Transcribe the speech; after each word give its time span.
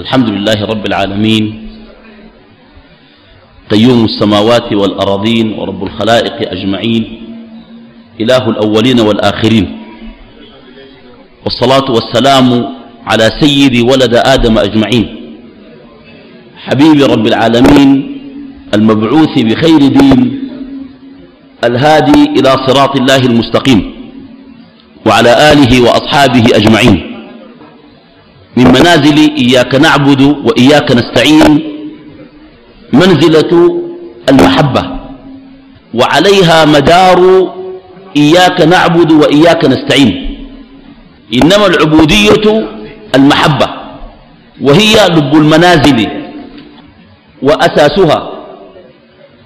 الحمد 0.00 0.28
لله 0.28 0.64
رب 0.64 0.86
العالمين. 0.86 1.68
قيوم 3.70 4.04
السماوات 4.04 4.72
والأراضين 4.72 5.52
ورب 5.58 5.84
الخلائق 5.84 6.50
أجمعين. 6.52 7.04
إله 8.20 8.50
الأولين 8.50 9.00
والآخرين. 9.00 9.66
والصلاة 11.44 11.90
والسلام 11.90 12.68
على 13.06 13.30
سيد 13.40 13.74
ولد 13.90 14.14
آدم 14.14 14.58
أجمعين. 14.58 15.06
حبيب 16.56 17.02
رب 17.02 17.26
العالمين 17.26 17.90
المبعوث 18.74 19.34
بخير 19.38 19.78
دين 19.78 20.20
الهادي 21.64 22.22
إلى 22.36 22.50
صراط 22.66 22.96
الله 22.96 23.16
المستقيم. 23.16 23.80
وعلى 25.06 25.52
آله 25.52 25.72
وأصحابه 25.80 26.44
أجمعين. 26.54 27.05
من 28.56 28.64
منازل 28.68 29.18
إياك 29.38 29.74
نعبد 29.74 30.20
وإياك 30.22 30.92
نستعين 30.92 31.62
منزلة 32.92 33.82
المحبة 34.28 34.82
وعليها 35.94 36.64
مدار 36.64 37.52
إياك 38.16 38.60
نعبد 38.60 39.12
وإياك 39.12 39.64
نستعين. 39.64 40.38
إنما 41.34 41.66
العبودية 41.66 42.68
المحبة 43.14 43.66
وهي 44.60 44.94
لب 45.08 45.34
المنازل 45.36 46.06
وأساسها 47.42 48.30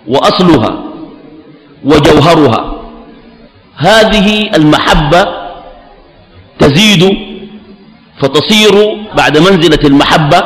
وأصلها 0.08 0.84
وجوهرها. 1.84 2.80
هذه 3.76 4.50
المحبة 4.56 5.26
تزيد 6.58 7.16
فتصير 8.20 8.74
بعد 9.16 9.38
منزلة 9.38 9.78
المحبة 9.84 10.42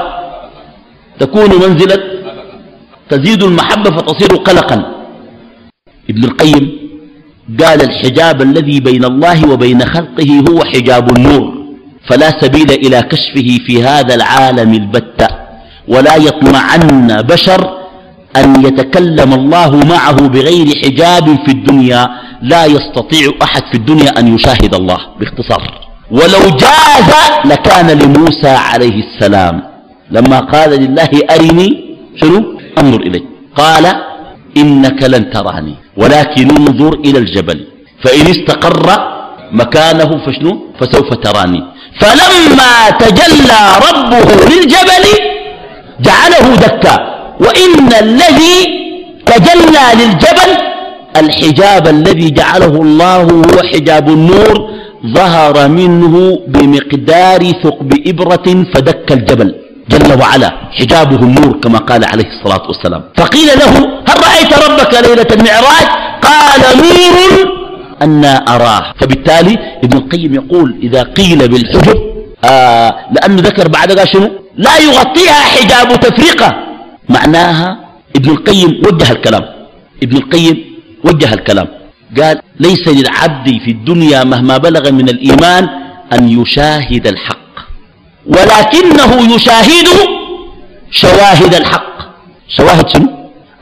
تكون 1.21 1.51
منزلة 1.51 2.03
تزيد 3.11 3.43
المحبة 3.43 3.91
فتصير 3.91 4.29
قلقا. 4.29 4.95
ابن 6.11 6.25
القيم 6.25 6.79
قال 7.61 7.83
الحجاب 7.83 8.43
الذي 8.43 8.81
بين 8.81 9.05
الله 9.05 9.49
وبين 9.53 9.81
خلقه 9.85 10.45
هو 10.51 10.65
حجاب 10.65 11.17
النور 11.17 11.55
فلا 12.09 12.31
سبيل 12.41 12.71
إلى 12.71 13.03
كشفه 13.03 13.59
في 13.67 13.83
هذا 13.83 14.15
العالم 14.15 14.75
البتة 14.75 15.29
ولا 15.89 16.17
يطمعن 16.17 17.23
بشر 17.23 17.79
أن 18.37 18.65
يتكلم 18.65 19.33
الله 19.33 19.77
معه 19.77 20.29
بغير 20.29 20.67
حجاب 20.85 21.25
في 21.45 21.53
الدنيا 21.53 22.09
لا 22.43 22.65
يستطيع 22.65 23.33
أحد 23.43 23.63
في 23.71 23.75
الدنيا 23.75 24.19
أن 24.19 24.35
يشاهد 24.35 24.75
الله 24.75 24.99
باختصار. 25.21 25.84
ولو 26.11 26.43
جاز 26.65 27.11
لكان 27.45 27.91
لموسى 27.91 28.49
عليه 28.49 28.97
السلام. 29.05 29.63
لما 30.11 30.39
قال 30.41 30.71
لله 30.71 31.11
أرني 31.31 31.69
شنو؟ 32.21 32.39
أنظر 32.79 33.01
إلي 33.01 33.23
قال 33.57 33.85
إنك 34.57 35.03
لن 35.03 35.31
تراني 35.31 35.75
ولكن 35.97 36.47
انظر 36.59 36.93
إلى 37.07 37.19
الجبل. 37.19 37.67
فإن 38.05 38.27
استقر 38.35 38.89
مكانه 39.53 40.11
فشنو؟ 40.27 40.53
فسوف 40.79 41.09
تراني. 41.15 41.63
فلما 42.01 42.91
تجلى 42.91 43.61
ربه 43.87 44.29
للجبل 44.51 45.05
جعله 46.01 46.47
دكا. 46.65 46.97
وإن 47.41 47.89
الذي 48.05 48.59
تجلى 49.27 49.87
للجبل 50.01 50.51
الحجاب 51.17 51.89
الذي 51.89 52.31
جعله 52.31 52.75
الله 52.87 53.23
هو 53.23 53.57
حجاب 53.73 54.09
النور. 54.09 54.75
ظهر 55.07 55.69
منه 55.69 56.39
بمقدار 56.49 57.43
ثقب 57.63 57.91
إبرة 58.07 58.65
فدك 58.75 59.13
الجبل. 59.13 59.55
جل 59.91 60.21
وعلا 60.21 60.51
حجابه 60.73 61.17
النور 61.17 61.61
كما 61.63 61.79
قال 61.79 62.05
عليه 62.05 62.29
الصلاة 62.35 62.67
والسلام. 62.67 63.03
فقيل 63.17 63.47
له 63.47 63.75
هل 64.09 64.17
رأيت 64.29 64.53
ربك 64.65 64.93
ليلة 65.07 65.31
المعراج؟ 65.33 65.87
قال 66.23 66.63
نور 66.77 67.55
أنا 68.03 68.35
أراه. 68.37 68.95
فبالتالي 69.01 69.59
ابن 69.85 69.99
القيم 69.99 70.35
يقول 70.35 70.79
إذا 70.83 71.03
قيل 71.03 71.49
بالحجب 71.49 71.99
آه 72.45 72.95
ذكر 73.29 73.69
بعد 73.69 73.93
شنو؟ 74.05 74.31
لا 74.57 74.79
يغطيها 74.79 75.41
حجاب 75.53 76.01
تفرقة 76.01 76.51
معناها 77.09 77.79
ابن 78.17 78.31
القيم 78.31 78.83
وجه 78.87 79.13
الكلام. 79.13 79.45
ابن 80.03 80.17
القيم 80.17 80.65
وجه 81.05 81.35
الكلام. 81.35 81.69
قال 82.21 82.41
ليس 82.61 82.89
للعبد 82.89 83.49
في 83.65 83.71
الدنيا 83.71 84.25
مهما 84.25 84.57
بلغ 84.59 84.91
من 84.93 85.09
الإيمان 85.09 85.69
أن 86.13 86.29
يشاهد 86.29 87.07
الحق. 87.07 87.55
ولكنه 88.27 89.35
يشاهد 89.35 89.89
شواهد 90.91 91.55
الحق. 91.55 91.95
شواهد 92.49 92.89
شنو؟ 92.89 93.09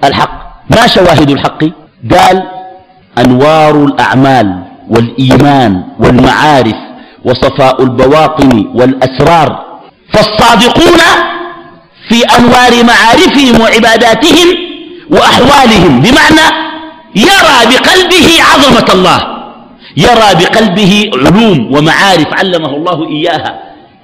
الحق. 0.04 0.42
ما 0.70 0.86
شواهد 0.86 1.30
الحق؟ 1.30 1.64
قال 2.12 2.42
أنوار 3.18 3.84
الأعمال 3.84 4.62
والإيمان 4.90 5.82
والمعارف 5.98 6.76
وصفاء 7.24 7.82
البواطن 7.82 8.66
والأسرار 8.74 9.64
فالصادقون 10.12 11.00
في 12.08 12.22
أنوار 12.38 12.84
معارفهم 12.84 13.60
وعباداتهم 13.60 14.48
وأحوالهم. 15.10 16.00
بمعنى 16.00 16.71
يرى 17.16 17.58
بقلبه 17.70 18.28
عظمة 18.50 18.88
الله. 18.94 19.20
يرى 19.96 20.28
بقلبه 20.40 21.10
علوم 21.14 21.58
ومعارف 21.74 22.28
علمه 22.38 22.76
الله 22.76 23.08
إياها. 23.08 23.52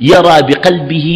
يرى 0.01 0.43
بقلبه 0.43 1.09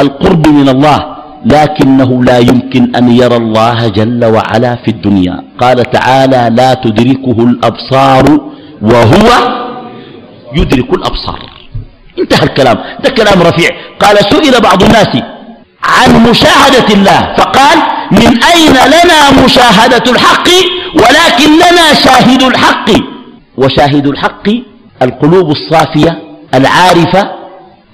القرب 0.00 0.48
من 0.48 0.68
الله. 0.68 1.16
لكنه 1.46 2.24
لا 2.24 2.38
يمكن 2.38 2.96
أن 2.96 3.10
يرى 3.10 3.36
الله 3.36 3.88
جل 3.88 4.24
وعلا 4.24 4.76
في 4.76 4.88
الدنيا. 4.88 5.44
قال 5.60 5.90
تعالى 5.90 6.50
لا 6.56 6.74
تدركه 6.74 7.38
الأبصار 7.48 8.24
وهو 8.82 9.28
يدرك 10.56 10.90
الأبصار. 10.94 11.40
انتهى 12.18 12.42
الكلام. 12.42 12.76
ده 13.04 13.10
كلام 13.10 13.42
رفيع. 13.42 13.70
قال 14.00 14.16
سئل 14.16 14.60
بعض 14.60 14.82
الناس 14.82 15.35
عن 15.86 16.30
مشاهدة 16.30 16.94
الله. 16.94 17.34
فقال 17.38 17.78
من 18.12 18.42
أين 18.44 18.72
لنا 18.72 19.44
مشاهدة 19.44 20.12
الحق 20.12 20.48
ولكن 20.94 21.50
لنا 21.56 21.94
شاهد 22.04 22.42
الحق؟ 22.42 22.90
وشاهد 23.56 24.06
الحق 24.06 24.48
القلوب 25.02 25.50
الصافية 25.50 26.22
العارفة 26.54 27.30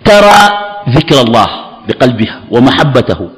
ترى 0.05 0.51
ذكر 0.97 1.21
الله 1.21 1.47
بقلبها 1.89 2.41
ومحبته 2.51 3.29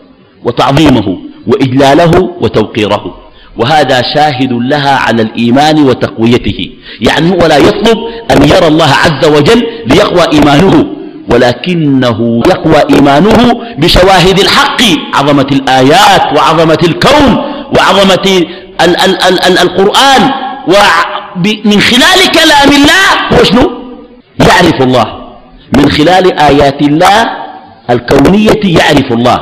وتعظيمه 0.44 1.18
وإجلاله 1.46 2.30
وتوقيره. 2.40 3.14
وهذا 3.56 4.02
شاهد 4.14 4.52
لها 4.52 4.96
على 4.96 5.22
الإيمان 5.22 5.78
وتقويته. 5.78 6.70
يعني 7.00 7.30
هو 7.30 7.46
لا 7.46 7.56
يطلب 7.56 7.98
أن 8.30 8.42
يرى 8.42 8.66
الله 8.66 8.90
عز 9.04 9.24
وجل 9.28 9.62
ليقوى 9.86 10.32
إيمانه. 10.32 10.93
ولكنه 11.32 12.42
يقوى 12.48 12.80
إيمانه 12.94 13.38
بشواهد 13.78 14.38
الحق 14.40 14.80
عظمة 15.14 15.46
الآيات 15.52 16.24
وعظمة 16.36 16.78
الكون 16.90 17.36
وعظمة 17.76 18.26
ال 18.80 18.96
ال 19.06 19.22
ال 19.28 19.36
ال 19.48 19.58
القرآن 19.58 20.22
ومن 20.72 21.80
خلال 21.90 22.20
كلام 22.38 22.68
الله 22.78 23.04
هو 23.32 23.44
شنو؟ 23.44 23.64
يعرف 24.48 24.82
الله. 24.82 25.06
من 25.76 25.90
خلال 25.90 26.38
آيات 26.38 26.82
الله 26.82 27.18
الكونية 27.90 28.62
يعرف 28.80 29.12
الله. 29.12 29.38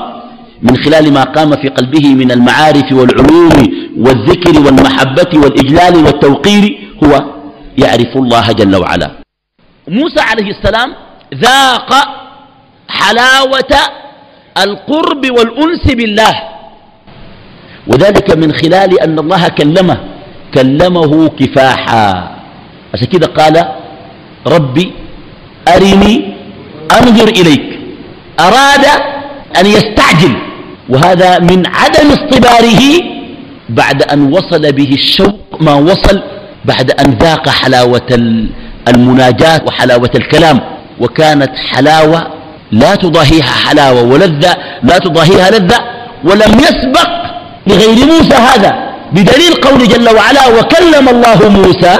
من 0.62 0.76
خلال 0.76 1.12
ما 1.12 1.24
قام 1.24 1.50
في 1.62 1.68
قلبه 1.68 2.14
من 2.14 2.30
المعارف 2.32 2.92
والعلوم 2.92 3.56
والذكر 3.98 4.54
والمحبة 4.64 5.30
والإجلال 5.34 5.94
والتوقير 6.04 6.78
هو 7.04 7.12
يعرف 7.78 8.16
الله 8.16 8.52
جل 8.52 8.76
وعلا. 8.76 9.10
موسى 9.88 10.20
عليه 10.20 10.50
السلام 10.50 10.88
ذاق 11.34 11.90
حلاوة 12.88 13.72
القرب 14.58 15.22
والأنس 15.30 15.84
بالله. 15.94 16.34
وذلك 17.86 18.36
من 18.36 18.52
خلال 18.52 19.00
أن 19.00 19.18
الله 19.18 19.48
كلمه 19.48 19.96
كلمه 20.54 21.28
كفاحا. 21.28 22.08
عشان 22.94 23.06
كده 23.06 23.26
قال 23.26 23.68
ربي 24.46 24.92
أرني 25.68 26.34
أنظر 27.00 27.28
إليك. 27.28 27.78
أراد 28.40 28.84
أن 29.60 29.66
يستعجل. 29.66 30.34
وهذا 30.88 31.38
من 31.38 31.66
عدم 31.66 32.08
اصطباره 32.10 32.82
بعد 33.68 34.02
أن 34.02 34.32
وصل 34.32 34.72
به 34.72 34.90
الشوق 34.92 35.38
ما 35.60 35.74
وصل 35.74 36.22
بعد 36.64 36.90
أن 36.90 37.10
ذاق 37.10 37.48
حلاوة 37.48 38.10
المناجاة 38.88 39.60
وحلاوة 39.66 40.10
الكلام. 40.14 40.71
وكانت 41.02 41.52
حلاوة 41.70 42.20
لا 42.72 42.94
تضاهيها 42.94 43.52
حلاوة 43.64 44.02
ولذة 44.02 44.52
لا 44.82 44.96
تضاهيها 44.98 45.50
لذة 45.50 45.78
ولم 46.24 46.52
يسبق 46.66 47.10
لغير 47.66 47.98
موسى 48.12 48.34
هذا 48.34 48.72
بدليل 49.12 49.54
قول 49.66 49.80
جل 49.92 50.08
وعلا 50.16 50.44
وكلم 50.56 51.08
الله 51.14 51.38
موسى 51.58 51.94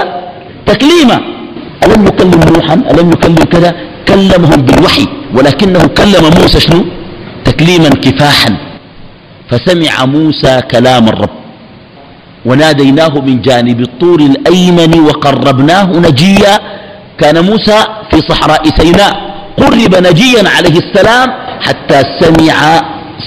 تكليما. 0.65 1.17
ألم 1.83 2.01
يكلم 2.07 2.39
نوحا؟ 2.53 2.75
ألم 2.91 3.07
يكلم 3.11 3.43
كذا؟ 3.53 3.71
كلمهم 4.07 4.59
بالوحي 4.67 5.05
ولكنه 5.35 5.83
كلم 5.99 6.23
موسى 6.39 6.59
شنو؟ 6.65 6.81
تكليما 7.45 7.89
كفاحا. 7.89 8.51
فسمع 9.49 10.05
موسى 10.05 10.61
كلام 10.71 11.07
الرب 11.07 11.35
وناديناه 12.45 13.13
من 13.27 13.41
جانب 13.41 13.79
الطور 13.81 14.19
الأيمن 14.19 14.99
وقربناه 14.99 15.89
نجيا 16.05 16.53
كان 17.19 17.45
موسى 17.45 17.79
في 18.11 18.21
صحراء 18.21 18.63
سيناء 18.79 19.13
قرب 19.57 19.93
نجيا 20.07 20.43
عليه 20.55 20.77
السلام 20.83 21.27
حتى 21.61 22.03
سمع 22.19 22.57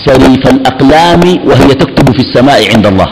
سريف 0.06 0.42
الأقلام 0.54 1.22
وهي 1.48 1.68
تكتب 1.74 2.12
في 2.12 2.20
السماء 2.26 2.74
عند 2.74 2.86
الله. 2.86 3.08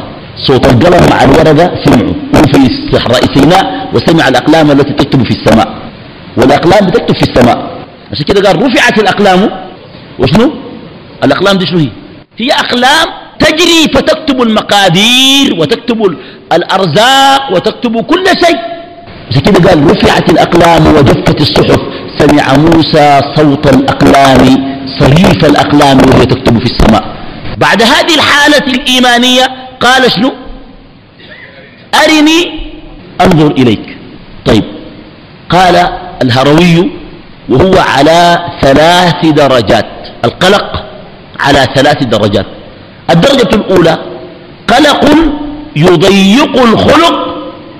صوت 0.46 0.66
القلم 0.66 1.02
مع 1.10 1.18
الورقة 1.24 1.66
سمعوا 1.84 2.14
وفي 2.34 2.60
صحراء 2.92 3.22
سيناء 3.34 3.64
وسمع 3.94 4.28
الأقلام 4.28 4.70
التي 4.70 4.92
تكتب 4.92 5.24
في 5.24 5.30
السماء. 5.30 5.68
والأقلام 6.36 6.86
بتكتب 6.86 7.14
في 7.14 7.22
السماء. 7.22 7.58
عشان 8.12 8.24
كده 8.24 8.40
قال 8.48 8.62
رفعت 8.62 8.98
الأقلام. 8.98 9.50
وشنو؟ 10.18 10.52
الأقلام 11.24 11.58
دي 11.58 11.66
شنو 11.66 11.78
هي؟ 11.78 11.90
هي 12.38 12.50
أقلام 12.52 13.06
تجري 13.38 13.80
فتكتب 13.94 14.42
المقادير 14.42 15.54
وتكتب 15.58 16.16
الأرزاق 16.52 17.52
وتكتب 17.52 18.00
كل 18.00 18.26
شيء. 18.44 18.58
عشان 19.30 19.42
كده 19.42 19.68
قال 19.68 19.90
رفعت 19.90 20.30
الأقلام 20.30 20.86
وجفت 20.86 21.40
الصحف. 21.40 21.80
سمع 22.18 22.56
موسى 22.56 23.20
صوت 23.36 23.74
الأقلام 23.74 24.40
صريف 24.98 25.44
الأقلام 25.44 25.98
وهي 25.98 26.26
تكتب 26.26 26.58
في 26.58 26.64
السماء. 26.64 27.04
بعد 27.58 27.82
هذه 27.82 28.14
الحالة 28.14 28.66
الإيمانية 28.74 29.44
قال 29.80 30.12
شنو؟ 30.12 30.32
أرني 32.04 32.40
أنظر 33.20 33.50
إليك. 33.50 33.96
طيب. 34.46 34.64
قال 35.50 35.88
الهروي 36.22 36.90
وهو 37.48 37.78
على 37.78 38.38
ثلاث 38.62 39.26
درجات. 39.26 39.86
القلق 40.24 40.84
على 41.40 41.66
ثلاث 41.74 42.02
درجات. 42.02 42.46
الدرجة 43.10 43.54
الأولى 43.54 43.98
قلق 44.68 45.04
يضيق 45.76 46.62
الخلق 46.62 47.23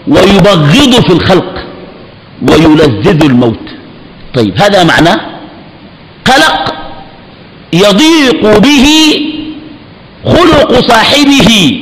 ويبغض 0.08 1.00
في 1.06 1.12
الخلق 1.12 1.64
ويلذذ 2.42 3.24
الموت. 3.24 3.68
طيب 4.34 4.60
هذا 4.60 4.84
معناه 4.84 5.20
قلق 6.24 6.74
يضيق 7.72 8.58
به 8.58 8.86
خلق 10.24 10.80
صاحبه 10.88 11.80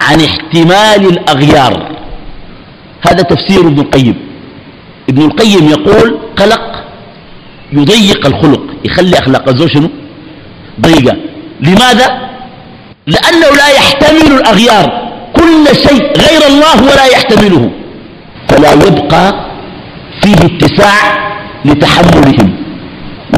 عن 0.00 0.20
احتمال 0.20 1.06
الأغيار. 1.06 1.96
هذا 3.08 3.22
تفسير 3.22 3.60
ابن 3.60 3.80
القيم. 3.80 4.14
ابن 5.08 5.22
القيم 5.22 5.68
يقول 5.68 6.18
قلق 6.36 6.84
يضيق 7.72 8.26
الخلق 8.26 8.62
يخلي 8.84 9.18
أخلاق 9.18 9.48
الزوج 9.48 9.72
شنو؟ 9.72 9.90
ضيقة. 10.80 11.16
لماذا؟ 11.60 12.08
لأنه 13.06 13.56
لا 13.56 13.68
يحتمل 13.68 14.32
الأغيار. 14.32 15.01
كل 15.42 15.64
شيء 15.86 16.02
غير 16.24 16.42
الله 16.50 16.76
ولا 16.88 17.06
يحتمله. 17.14 17.70
فلا 18.48 18.72
يبقى 18.72 19.24
فيه 20.22 20.40
اتساع 20.50 20.98
لتحملهم 21.64 22.48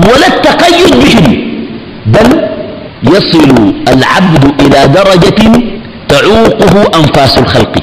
ولا 0.09 0.27
التقيد 0.35 0.93
بهم 1.03 1.27
بل 2.15 2.29
يصل 3.15 3.75
العبد 3.95 4.45
إلى 4.63 4.81
درجة 4.99 5.41
تعوقه 6.09 6.75
أنفاس 7.01 7.39
الخلق. 7.39 7.75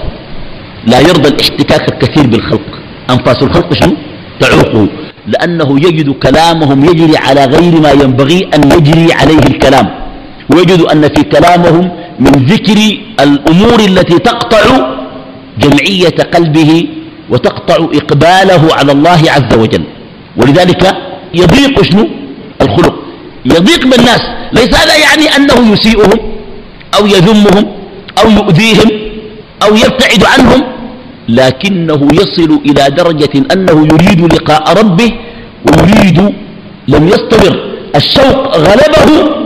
لا 0.92 1.00
يرضى 1.00 1.30
الاحتكاك 1.30 1.86
الكثير 1.94 2.26
بالخلق. 2.28 2.68
أنفاس 3.10 3.40
الخلق 3.44 3.74
شنو؟ 3.74 3.96
تعوقه. 4.40 4.88
لأنه 5.28 5.70
يجد 5.86 6.10
كلامهم 6.26 6.86
يجري 6.86 7.18
على 7.18 7.46
غير 7.46 7.74
ما 7.86 7.92
ينبغي 7.92 8.50
أن 8.56 8.62
يجري 8.76 9.14
عليه 9.14 9.44
الكلام. 9.52 9.88
ويجد 10.50 10.82
أن 10.82 11.02
في 11.16 11.24
كلامهم 11.24 11.86
من 12.20 12.32
ذكر 12.32 12.80
الأمور 13.20 13.80
التي 13.80 14.20
تقطع 14.20 14.64
جمعية 15.60 16.18
قلبه 16.34 16.88
وتقطع 17.30 17.76
إقباله 17.76 18.64
على 18.74 18.92
الله 18.92 19.22
عز 19.36 19.54
وجل. 19.58 19.84
ولذلك 20.38 20.84
يضيق 21.34 21.82
شنو؟ 21.82 22.08
الخلق. 22.62 22.96
يضيق 23.46 23.82
بالناس 23.88 24.22
ليس 24.54 24.72
هذا 24.76 24.96
يعني 24.98 25.26
أنه 25.36 25.74
يسيئهم 25.74 26.20
أو 27.00 27.08
يذمهم 27.08 27.66
أو 28.24 28.30
يؤذيهم 28.30 28.90
أو 29.64 29.76
يبتعد 29.76 30.24
عنهم 30.26 30.64
لكنه 31.30 32.08
يصل 32.14 32.60
إلى 32.66 32.84
درجة 32.90 33.34
أنه 33.54 33.88
يريد 33.94 34.34
لقاء 34.34 34.64
ربه 34.80 35.12
ويريد 35.68 36.20
لم 36.88 37.08
يستمر. 37.08 37.56
الشوق 37.96 38.58
غلبه 38.58 39.41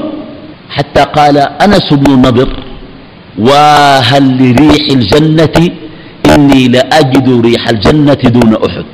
حتى 0.70 1.04
قال 1.04 1.38
أنس 1.38 1.94
بن 1.94 2.14
النضر 2.14 2.50
وهل 3.40 4.24
لريح 4.40 4.84
الجنة 4.92 5.58
إني 6.34 6.68
لأجد 6.68 7.46
ريح 7.46 7.70
الجنة 7.70 8.14
دون 8.14 8.56
أحد. 8.66 8.86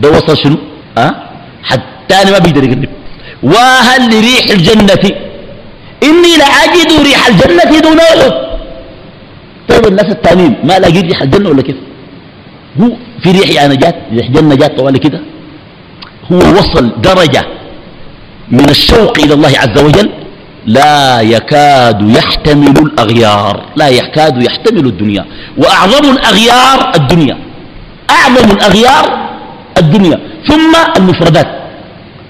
ده 0.00 0.10
وصل 0.10 0.36
شنو؟ 0.36 0.56
أه؟ 0.98 1.14
حتى 1.62 2.14
أنا 2.22 2.30
ما 2.30 2.38
بيقدر 2.38 2.64
يقرب. 2.64 2.88
وهل 3.42 4.02
لريح 4.12 4.44
الجنة 4.50 5.04
إني 6.02 6.32
لأجد 6.42 6.90
ريح 7.06 7.26
الجنة 7.26 7.80
دون 7.80 8.00
أحد. 8.00 8.32
طيب 9.68 9.86
الناس 9.86 10.08
التانيين 10.16 10.54
ما 10.64 10.78
لاقي 10.78 11.00
ريح 11.00 11.22
الجنة 11.22 11.48
ولا 11.48 11.62
كيف؟ 11.62 11.76
هو 12.80 12.90
في 13.22 13.30
ريح 13.30 13.50
يعني 13.50 13.76
جات 13.76 13.96
ريح 14.12 14.26
جنة 14.30 14.54
جات 14.54 14.78
طوال 14.78 14.96
كده. 14.96 15.20
هو 16.32 16.38
وصل 16.38 17.00
درجة 17.00 17.42
من 18.50 18.68
الشوق 18.70 19.18
إلى 19.18 19.34
الله 19.34 19.48
عز 19.48 19.78
وجل 19.84 20.10
لا 20.68 21.20
يكاد 21.20 21.98
يحتمل 22.16 22.76
الأغيار 22.86 23.64
لا 23.76 23.88
يكاد 23.88 24.42
يحتمل 24.42 24.86
الدنيا. 24.86 25.24
وأعظم 25.58 26.04
الأغيار 26.16 26.92
الدنيا. 26.96 27.36
أعظم 28.10 28.50
الأغيار 28.56 29.04
الدنيا. 29.78 30.18
ثم 30.48 30.72
المفردات. 30.96 31.50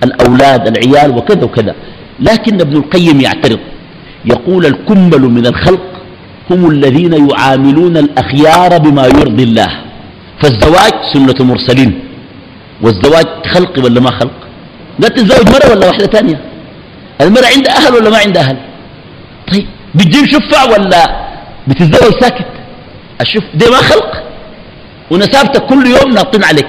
الأولاد 0.05 0.63
العيال 0.67 1.11
وكذا 1.17 1.45
وكذا. 1.45 1.75
لكن 2.21 2.61
ابن 2.61 2.77
القيم 2.77 3.21
يعترض. 3.21 3.59
يقول 4.25 4.67
الكمل 4.67 5.21
من 5.21 5.47
الخلق 5.47 5.87
هم 6.51 6.71
الذين 6.71 7.29
يعاملون 7.31 7.97
الأخيار 7.97 8.79
بما 8.79 9.07
يرضي 9.07 9.43
الله. 9.43 9.71
فالزواج 10.43 10.95
سنة 11.13 11.39
مرسلين 11.41 12.01
والزواج 12.83 13.27
خلق 13.55 13.85
ولا 13.85 14.01
ما 14.01 14.11
خلق؟ 14.11 14.39
لا 14.99 15.09
تتزوج 15.09 15.47
مرة 15.55 15.77
ولا 15.77 15.87
واحدة 15.87 16.07
ثانية. 16.07 16.48
المرأة 17.21 17.47
عندها 17.57 17.77
أهل 17.77 17.95
ولا 17.95 18.11
ما 18.11 18.19
عندها 18.19 18.43
أهل؟ 18.43 18.57
طيب 19.53 19.67
بتجيب 19.95 20.27
شفع 20.27 20.65
ولا 20.65 21.27
بتتزوج 21.69 22.21
ساكت؟ 22.21 22.47
الشف 23.21 23.43
ده 23.55 23.71
ما 23.71 23.77
خلق؟ 23.77 24.23
ونسابتك 25.11 25.67
كل 25.67 25.87
يوم 25.87 26.11
ناطين 26.15 26.45
عليك. 26.45 26.67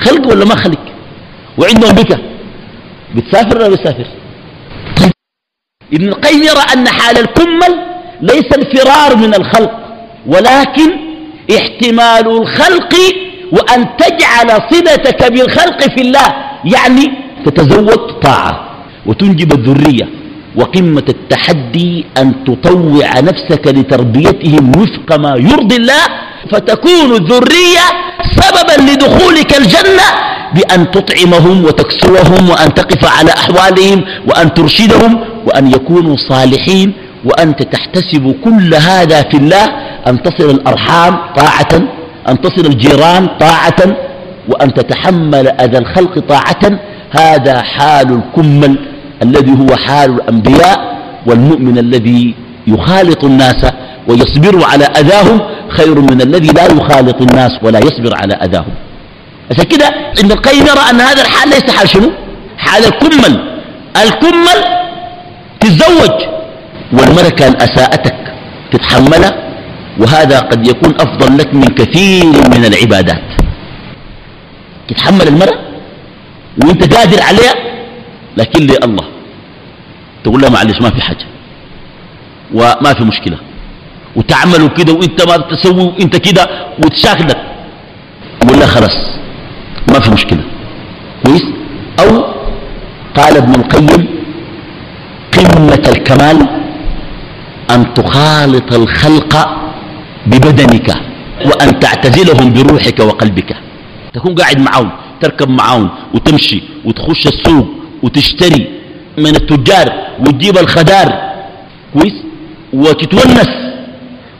خلق 0.00 0.26
ولا 0.28 0.44
ما 0.44 0.56
خلق؟ 0.56 0.80
وعندهم 1.58 1.92
بك 1.92 2.18
بتسافر 3.14 3.56
ولا 3.58 3.68
بتسافر؟ 3.68 4.06
طيب 4.96 5.12
ابن 5.92 6.08
القيم 6.08 6.42
يرى 6.42 6.62
أن 6.74 6.88
حال 6.88 7.18
الكمل 7.18 7.74
ليس 8.20 8.46
الفرار 8.58 9.16
من 9.16 9.34
الخلق 9.34 9.72
ولكن 10.26 10.90
احتمال 11.56 12.26
الخلق 12.28 12.94
وأن 13.52 13.86
تجعل 13.96 14.48
صلتك 14.70 15.32
بالخلق 15.32 15.82
في 15.82 16.00
الله 16.00 16.26
يعني 16.64 17.12
تتزوج 17.46 18.20
طاعة. 18.22 18.67
وتنجب 19.08 19.50
الذرية 19.58 20.06
وقمة 20.56 21.06
التحدي 21.08 22.04
أن 22.20 22.44
تطوع 22.46 23.08
نفسك 23.20 23.64
لتربيتهم 23.66 24.64
وفق 24.80 25.08
ما 25.24 25.32
يرضي 25.50 25.76
الله 25.76 26.04
فتكون 26.52 27.08
الذرية 27.20 27.86
سببا 28.38 28.76
لدخولك 28.90 29.50
الجنة 29.60 30.08
بأن 30.54 30.90
تطعمهم 30.90 31.64
وتكسوهم 31.64 32.42
وأن 32.50 32.74
تقف 32.74 33.02
على 33.18 33.30
أحوالهم 33.30 34.04
وأن 34.28 34.54
ترشدهم 34.54 35.12
وأن 35.46 35.66
يكونوا 35.76 36.16
صالحين 36.16 36.92
وأنت 37.24 37.62
تحتسب 37.62 38.34
كل 38.44 38.74
هذا 38.74 39.22
في 39.30 39.36
الله 39.36 39.64
أن 40.06 40.22
تصل 40.22 40.50
الأرحام 40.50 41.12
طاعة 41.36 41.72
أن 42.28 42.40
تصل 42.40 42.66
الجيران 42.66 43.26
طاعة 43.40 43.96
وأن 44.48 44.74
تتحمل 44.74 45.48
أذى 45.48 45.78
الخلق 45.78 46.18
طاعة 46.18 46.64
هذا 47.10 47.62
حال 47.62 48.08
الكمل. 48.20 48.78
الذي 49.22 49.52
هو 49.52 49.76
حال 49.76 50.10
الأنبياء 50.10 50.98
والمؤمن 51.26 51.78
الذي 51.78 52.34
يخالط 52.66 53.24
الناس 53.24 53.66
ويصبر 54.08 54.64
على 54.64 54.84
أذاهم 54.84 55.40
خير 55.68 56.00
من 56.00 56.20
الذي 56.22 56.48
لا 56.48 56.66
يخالط 56.66 57.22
الناس 57.22 57.52
ولا 57.62 57.78
يصبر 57.78 58.16
على 58.16 58.34
أذاهم. 58.34 58.74
عشان 59.50 59.64
كده 59.64 59.86
ابن 60.18 60.32
القيم 60.32 60.60
يرى 60.60 60.80
أن 60.90 61.00
هذا 61.00 61.22
الحال 61.22 61.48
ليس 61.48 61.70
حال 61.70 61.88
شنو؟ 61.88 62.10
حال 62.58 62.84
الكمل. 62.84 63.58
الكمل 64.02 64.64
تتزوج 65.60 66.16
والمرأة 66.92 67.28
كان 67.28 67.56
أساءتك 67.56 68.16
تتحملها 68.72 69.32
وهذا 69.98 70.38
قد 70.38 70.68
يكون 70.68 70.94
أفضل 71.00 71.38
لك 71.38 71.54
من 71.54 71.64
كثير 71.64 72.24
من 72.24 72.64
العبادات. 72.64 73.22
تتحمل 74.88 75.28
المرأة 75.28 75.58
وانت 76.64 76.94
قادر 76.94 77.22
عليها 77.22 77.67
لكن 78.38 78.60
لله 78.62 79.04
تقول 80.24 80.40
له 80.42 80.48
معلش 80.50 80.80
ما 80.80 80.90
في 80.90 81.00
حاجة. 81.02 81.26
وما 82.54 82.94
في 82.98 83.04
مشكلة. 83.04 83.38
وتعملوا 84.16 84.68
كده 84.68 84.92
وانت 84.92 85.28
ما 85.28 85.36
تسوي 85.36 85.82
وانت 85.82 86.16
كده 86.16 86.44
وتشاكلك. 86.84 87.40
يقول 88.42 88.58
له 88.60 88.66
خلاص 88.66 88.96
ما 89.88 90.00
في 90.00 90.10
مشكلة. 90.10 90.44
كويس؟ 91.24 91.44
أو 92.00 92.24
قال 93.16 93.36
ابن 93.36 93.54
القيم 93.60 94.08
قمة 95.34 95.84
الكمال 95.88 96.38
أن 97.70 97.94
تخالط 97.94 98.72
الخلق 98.74 99.32
ببدنك 100.26 100.88
وأن 101.46 101.80
تعتزلهم 101.80 102.52
بروحك 102.52 103.00
وقلبك. 103.00 103.56
تكون 104.14 104.34
قاعد 104.34 104.60
معاهم 104.60 104.90
تركب 105.20 105.48
معاهم 105.48 105.90
وتمشي 106.14 106.62
وتخش 106.84 107.26
السوق 107.26 107.68
وتشتري 108.02 108.68
من 109.18 109.36
التجار 109.36 109.92
وتجيب 110.20 110.58
الخدار 110.58 111.32
كويس؟ 111.94 112.14
وتتونس 112.72 113.48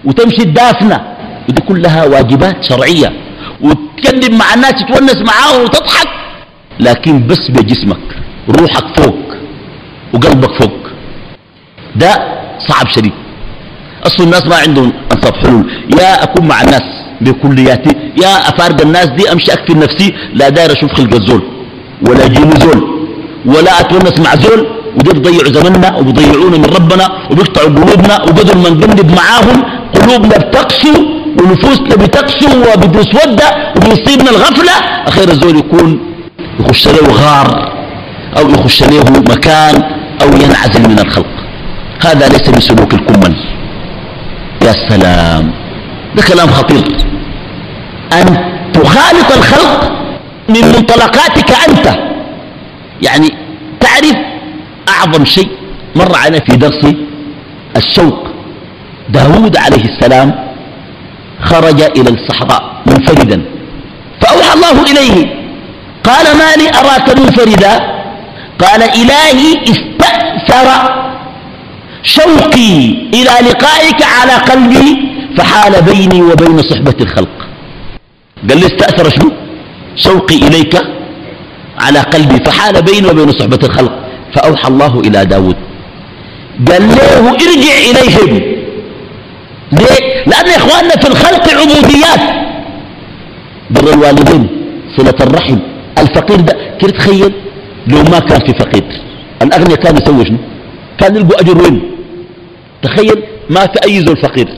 وتمشي 0.04 0.42
الدافنة 0.42 1.00
ودي 1.48 1.62
كلها 1.62 2.04
واجبات 2.04 2.64
شرعية. 2.64 3.12
وتكلم 3.60 4.38
مع 4.38 4.54
الناس 4.54 4.72
تتونس 4.72 5.16
معاهم 5.16 5.64
وتضحك. 5.64 6.08
لكن 6.80 7.26
بس 7.26 7.50
بجسمك 7.50 8.06
روحك 8.48 9.00
فوق 9.00 9.18
وقلبك 10.14 10.62
فوق. 10.62 10.78
ده 11.96 12.10
صعب 12.58 12.88
شديد. 12.88 13.12
أصل 14.06 14.24
الناس 14.24 14.46
ما 14.46 14.56
عندهم 14.56 14.92
أنصاب 15.12 15.34
حلول. 15.34 15.72
يا 16.00 16.22
أكون 16.22 16.48
مع 16.48 16.60
الناس 16.62 16.82
بكلياتي 17.20 17.96
يا 18.22 18.48
أفارق 18.48 18.80
الناس 18.80 19.06
دي 19.06 19.32
أمشي 19.32 19.52
أكفي 19.52 19.74
نفسي 19.74 20.14
لا 20.34 20.48
داير 20.48 20.72
أشوف 20.72 20.92
خلق 20.92 21.14
الزول 21.14 21.42
ولا 22.08 22.24
يجيني 22.24 22.60
زول. 22.60 22.97
ولا 23.46 23.80
أتونس 23.80 24.20
مع 24.20 24.34
زول 24.34 24.66
ودي 24.96 25.52
زمننا 25.52 25.96
وبيضيعونا 25.96 26.58
من 26.58 26.70
ربنا 26.78 27.06
وبيقطعوا 27.30 27.68
قلوبنا 27.68 28.22
وبدل 28.22 28.58
ما 28.58 28.70
نقلب 28.70 29.10
معاهم 29.20 29.58
قلوبنا 29.94 30.36
بتقسو 30.38 30.94
ونفوسنا 31.40 31.94
بتقسو 32.02 32.48
وبتسود 32.68 33.40
وبيصيبنا 33.76 34.30
الغفلة 34.30 34.72
أخير 35.08 35.28
الزول 35.28 35.56
يكون 35.56 36.00
يخش 36.60 36.88
له 36.88 37.08
غار 37.12 37.72
أو 38.38 38.50
يخش 38.50 38.82
له 38.82 39.04
مكان 39.32 39.74
أو 40.22 40.28
ينعزل 40.42 40.88
من 40.88 40.98
الخلق. 40.98 41.34
هذا 42.06 42.28
ليس 42.28 42.50
بسلوك 42.50 42.94
الكمل. 42.94 43.34
يا 44.66 44.72
سلام. 44.88 45.52
ده 46.16 46.22
كلام 46.22 46.48
خطير. 46.48 46.84
أن 48.12 48.26
تخالط 48.74 49.28
الخلق 49.36 49.92
من 50.48 50.64
منطلقاتك 50.76 51.50
أنت. 51.68 51.86
يعني 53.02 53.28
تعرف 53.80 54.16
أعظم 54.88 55.24
شيء 55.24 55.48
مر 55.96 56.16
علينا 56.16 56.44
في 56.44 56.56
درس 56.56 56.86
الشوق. 57.76 58.28
داود 59.08 59.56
عليه 59.56 59.84
السلام 59.84 60.34
خرج 61.42 61.80
إلى 61.82 62.10
الصحراء 62.10 62.82
منفردا. 62.86 63.42
فأوحى 64.20 64.54
الله 64.54 64.82
إليه 64.90 65.26
قال 66.04 66.26
ما 66.38 66.50
لي 66.56 66.68
أراك 66.80 67.18
منفردا؟ 67.18 67.72
قال 68.58 68.82
إلهي 68.82 69.62
استأثر 69.72 70.68
شوقي 72.02 72.74
إلى 73.14 73.32
لقائك 73.48 74.02
على 74.02 74.32
قلبي 74.32 74.88
فحال 75.36 75.82
بيني 75.82 76.22
وبين 76.22 76.62
صحبة 76.62 76.94
الخلق. 77.00 77.36
قال 78.48 78.60
لي 78.60 78.66
استأثر 78.66 79.10
شنو؟ 79.10 79.32
شوقي 79.96 80.36
إليك 80.36 80.74
على 81.80 82.00
قلبي 82.00 82.44
فحال 82.44 82.82
بيني 82.82 83.08
وبين 83.08 83.32
صحبة 83.32 83.58
الخلق. 83.62 83.92
فأوحى 84.34 84.68
الله 84.68 85.00
إلى 85.00 85.24
داود. 85.24 85.56
قال 86.68 86.82
له 86.88 87.30
ارجع 87.30 87.76
إليهم. 87.90 88.32
ليه؟ 89.72 90.24
لأن 90.26 90.46
يا 90.46 90.56
إخواننا 90.56 90.94
في 91.02 91.08
الخلق 91.08 91.44
عبوديات. 91.60 92.24
بر 93.70 93.94
الوالدين 93.94 94.48
صلة 94.96 95.18
الرحم. 95.20 95.58
الفقير 95.98 96.40
ده 96.40 96.54
كيف 96.80 96.90
تخيل؟ 96.90 97.32
لو 97.86 98.02
ما 98.02 98.18
كان 98.18 98.40
في 98.46 98.52
فقير. 98.58 98.84
الأغنياء 99.42 99.78
كانوا 99.78 100.00
يسوي 100.02 100.24
شنو؟ 100.24 100.38
كان 100.98 101.16
يلقوا 101.16 101.40
أجر 101.40 101.62
وين؟ 101.62 101.82
تخيل 102.82 103.22
ما 103.50 103.66
في 103.66 103.78
أي 103.86 104.00
زول 104.06 104.16
فقير. 104.16 104.48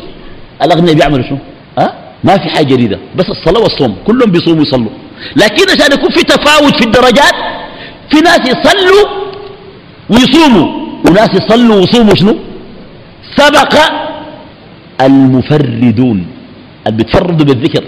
الأغنياء 0.62 0.94
بيعملوا 0.94 1.24
شنو؟ 1.28 1.38
أه؟ 1.78 1.92
ما 2.24 2.36
في 2.36 2.48
حاجة 2.48 2.74
جديدة. 2.74 2.98
بس 3.16 3.26
الصلاة 3.30 3.60
والصوم 3.60 3.96
كلهم 4.06 4.30
بيصوموا 4.30 4.58
ويصلوا 4.58 4.90
لكن 5.36 5.70
عشان 5.70 5.92
يكون 5.92 6.10
في 6.10 6.22
تفاوت 6.22 6.74
في 6.76 6.84
الدرجات 6.84 7.34
في 8.10 8.20
ناس 8.20 8.40
يصلوا 8.40 9.06
ويصوموا 10.10 10.68
وناس 11.06 11.30
يصلوا 11.34 11.76
ويصوموا 11.76 12.14
شنو؟ 12.14 12.38
سبق 13.36 13.74
المفردون 15.00 16.26
اللي 16.86 16.96
بيتفردوا 16.96 17.46
بالذكر. 17.46 17.84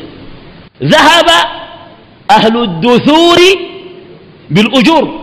ذهب 0.82 1.28
أهل 2.30 2.62
الدثور 2.62 3.38
بالأجور. 4.50 5.20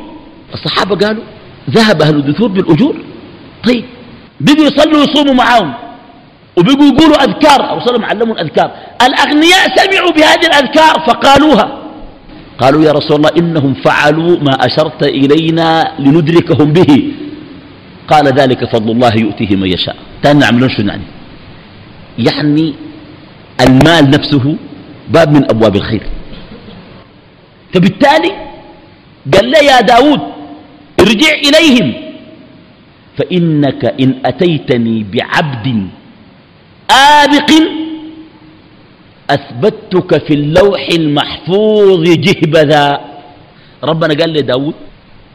الصحابة 0.53 0.95
قالوا 1.07 1.23
ذهب 1.69 2.01
أهل 2.01 2.15
الدثور 2.15 2.47
بالأجور. 2.47 2.95
طيب 3.67 3.85
بيجوا 4.39 4.65
يصلوا 4.65 4.99
ويصوموا 4.99 5.33
معاهم 5.33 5.73
وبيجوا 6.57 6.85
يقولوا 6.85 7.23
أذكار. 7.23 7.69
أو 7.69 7.79
صلوا 7.85 8.05
علموا 8.05 8.35
الأذكار 8.35 8.71
الأغنياء 9.01 9.75
سمعوا 9.75 10.11
بهذه 10.11 10.47
الأذكار 10.47 10.93
فقالوها. 11.07 11.78
قالوا 12.59 12.83
يا 12.83 12.91
رسول 12.91 13.17
الله 13.17 13.29
إنهم 13.37 13.73
فعلوا 13.73 14.37
ما 14.37 14.51
أشرت 14.51 15.03
إلينا 15.03 15.95
لندركهم 15.99 16.73
به. 16.73 17.11
قال 18.07 18.25
ذلك 18.27 18.65
فضل 18.73 18.91
الله 18.91 19.13
يؤتيه 19.15 19.55
من 19.55 19.67
يشاء. 19.67 19.95
تاني 20.23 20.39
نعملون 20.39 20.69
شو 20.69 20.81
يعني 20.81 21.03
يعني 22.17 22.73
المال 23.61 24.09
نفسه 24.09 24.55
باب 25.09 25.31
من 25.31 25.43
أبواب 25.43 25.75
الخير. 25.75 26.03
فبالتالي 27.73 28.31
قال 29.33 29.45
لي 29.51 29.65
يا 29.65 29.81
داود 29.81 30.21
ارجع 30.99 31.33
إليهم. 31.47 31.93
فإنك 33.17 33.85
إن 34.01 34.15
أتيتني 34.25 35.05
بعبد 35.13 35.87
آبق 36.91 37.51
أثبتك 39.29 40.25
في 40.25 40.33
اللوح 40.33 40.87
المحفوظ 40.93 42.03
جهبذا. 42.03 42.99
ربنا 43.83 44.13
قال 44.19 44.29
لي 44.29 44.41
داود 44.41 44.73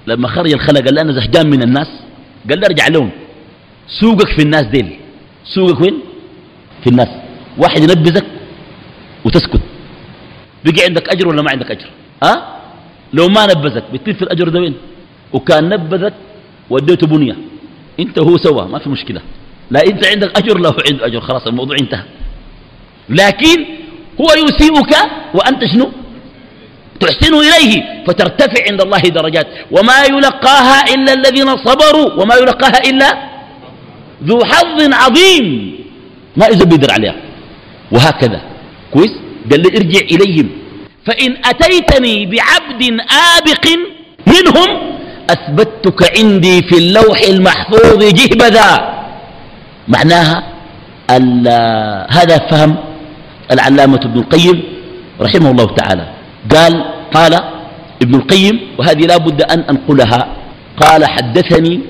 لما 0.06 0.28
خرج 0.28 0.52
الخلق 0.52 0.80
قال 0.84 0.98
أنا 0.98 1.12
زهجان 1.12 1.50
من 1.50 1.62
الناس. 1.62 1.90
قال 2.48 2.60
لي 2.60 2.66
ارجع 2.66 2.88
لهم. 2.88 3.10
سوقك 3.88 4.28
في 4.36 4.42
الناس 4.42 4.66
ديل. 4.66 4.88
سوقك 5.44 5.80
وين؟ 5.80 5.96
في 6.82 6.90
الناس. 6.90 7.08
واحد 7.58 7.80
ينبذك 7.82 8.26
وتسكت. 9.24 9.60
بقي 10.64 10.84
عندك 10.84 11.08
أجر 11.08 11.28
ولا 11.28 11.42
ما 11.42 11.50
عندك 11.50 11.70
أجر؟ 11.70 11.88
ها؟ 12.22 12.32
أه؟ 12.32 12.54
لو 13.12 13.28
ما 13.28 13.46
نبذك 13.46 13.84
بتلف 13.92 14.22
الأجر 14.22 14.48
ده 14.48 14.60
وين؟ 14.60 14.74
وكان 15.32 15.68
نبذك 15.68 16.14
وديته 16.70 17.06
بنية. 17.06 17.36
أنت 18.00 18.18
هو 18.18 18.36
سوا 18.36 18.64
ما 18.64 18.78
في 18.78 18.88
مشكلة. 18.88 19.20
لا 19.70 19.80
أنت 19.86 20.06
عندك 20.06 20.38
أجر 20.38 20.58
لا 20.58 20.68
هو 20.68 20.76
عنده 20.90 21.06
أجر. 21.06 21.20
خلاص 21.20 21.46
الموضوع 21.46 21.76
انتهى. 21.80 22.04
لكن 23.08 23.64
هو 24.20 24.28
يسيئك 24.46 24.92
وأنت 25.34 25.64
شنو؟ 25.72 25.86
تحسن 27.00 27.34
إليه 27.34 28.04
فترتفع 28.06 28.60
عند 28.70 28.80
الله 28.82 29.02
درجات. 29.18 29.46
وما 29.70 29.98
يلقاها 30.04 30.94
إلا 30.94 31.12
الذين 31.12 31.56
صبروا 31.56 32.08
وما 32.22 32.34
يلقاها 32.34 32.78
إلا 32.90 33.08
ذو 34.24 34.44
حظ 34.44 34.78
عظيم. 34.92 35.46
ما 36.36 36.46
إذا 36.46 36.64
بيدر 36.64 36.90
عليها. 36.92 37.16
وهكذا. 37.92 38.40
كويس؟ 38.92 39.12
قال 39.50 39.60
لي 39.62 39.68
ارجع 39.78 40.02
إليهم. 40.14 40.48
فإن 41.06 41.36
أتيتني 41.44 42.26
بعبد 42.26 42.82
آبق 43.36 43.64
منهم 44.26 44.70
أثبتك 45.30 46.18
عندي 46.18 46.62
في 46.62 46.76
اللوح 46.78 47.18
المحفوظ 47.20 48.00
جهبذا. 48.18 48.70
معناها 49.88 50.36
هذا 52.10 52.36
فهم 52.50 52.76
العلامة 53.52 54.00
ابن 54.04 54.18
القيم 54.18 54.62
رحمه 55.20 55.50
الله 55.50 55.66
تعالى. 55.66 56.08
قال 56.54 56.84
قال 57.14 57.34
ابن 58.02 58.14
القيم 58.14 58.60
وهذه 58.78 59.06
لا 59.06 59.16
بد 59.16 59.42
أن 59.42 59.60
أنقلها. 59.60 60.26
قال 60.80 61.04
حدثني 61.04 61.80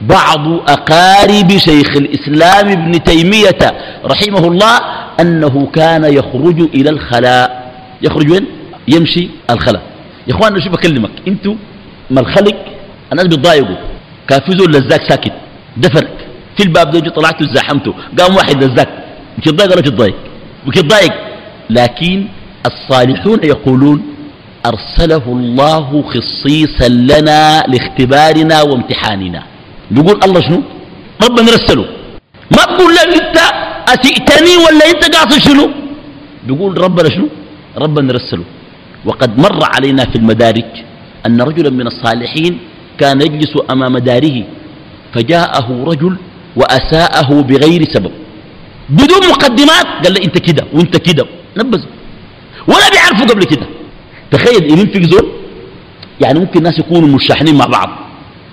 بعض 0.00 0.48
أقارب 0.68 1.50
شيخ 1.56 1.96
الإسلام 1.96 2.68
ابن 2.68 3.04
تيمية 3.04 3.58
رحمه 4.04 4.48
الله 4.48 4.76
أنه 5.20 5.66
كان 5.66 6.04
يخرج 6.04 6.60
إلى 6.74 6.90
الخلاء. 6.90 7.72
يخرج 8.02 8.30
وين؟ 8.30 8.46
يمشي 8.88 9.28
الخلاء. 9.50 9.82
يا 10.28 10.34
اخواننا 10.34 10.60
شو 10.60 10.70
بكلمك 10.70 11.10
أنتوا 11.28 11.54
ما 12.10 12.20
الخلق؟ 12.20 12.56
الناس 13.12 13.26
بيتضايقوا. 13.26 13.76
كان 14.28 14.40
في 14.40 14.52
زول 14.52 14.70
لزاك 14.70 15.08
ساكت. 15.08 15.32
دفرك 15.76 16.16
في 16.56 16.62
الباب 16.62 16.90
ده 16.90 17.10
طلعت 17.10 17.42
زاحمته 17.42 17.94
قام 18.18 18.36
واحد 18.36 18.64
لزاك 18.64 18.88
بتتضايق 19.38 19.70
ولا 19.72 19.80
بتتضايق 19.80 20.16
بتتضايق 20.66 21.14
لكن 21.70 22.16
الصالحون 22.66 23.40
يقولون 23.44 23.98
أرسله 24.66 25.24
الله 25.26 25.88
خصيصا 26.12 26.88
لنا 26.88 27.64
لاختبارنا 27.72 28.56
وامتحاننا. 28.62 29.42
بيقول 29.90 30.16
الله 30.24 30.40
شنو؟ 30.40 30.60
ربنا 31.24 31.48
رسله. 31.58 31.86
ما 32.56 32.64
بقول 32.68 32.90
له 32.94 33.02
أنت 33.02 33.36
أتئتني 33.94 34.54
ولا 34.64 34.84
أنت 34.92 35.02
قاصد 35.14 35.40
شنو؟ 35.48 35.66
بيقول 36.46 36.70
ربنا 36.86 37.08
شنو؟ 37.14 37.28
ربنا 37.78 38.12
رسله. 38.12 38.44
وقد 39.04 39.30
مر 39.38 39.60
علينا 39.74 40.04
في 40.10 40.16
المدارج 40.16 40.70
أن 41.26 41.40
رجلا 41.40 41.70
من 41.70 41.86
الصالحين 41.86 42.52
كان 43.00 43.20
يجلس 43.20 43.52
أمام 43.72 43.98
داره 43.98 44.44
فجاءه 45.14 45.68
رجل 45.90 46.16
وأساءه 46.56 47.30
بغير 47.48 47.82
سبب. 47.94 48.12
بدون 48.90 49.28
مقدمات. 49.30 49.86
قال 50.04 50.14
له 50.14 50.20
انت 50.24 50.38
كده 50.38 50.66
وانت 50.72 50.96
كده. 50.96 51.26
نبذ. 51.56 51.82
ولا 52.68 52.90
بيعرفوا 52.92 53.26
قبل 53.26 53.44
كده. 53.44 53.66
تخيل 54.30 54.70
ينفق 54.72 55.02
زول 55.02 55.32
يعني 56.20 56.38
ممكن 56.38 56.58
الناس 56.58 56.78
يكونوا 56.78 57.08
مشاحنين 57.08 57.54
مع 57.58 57.66
بعض 57.66 57.90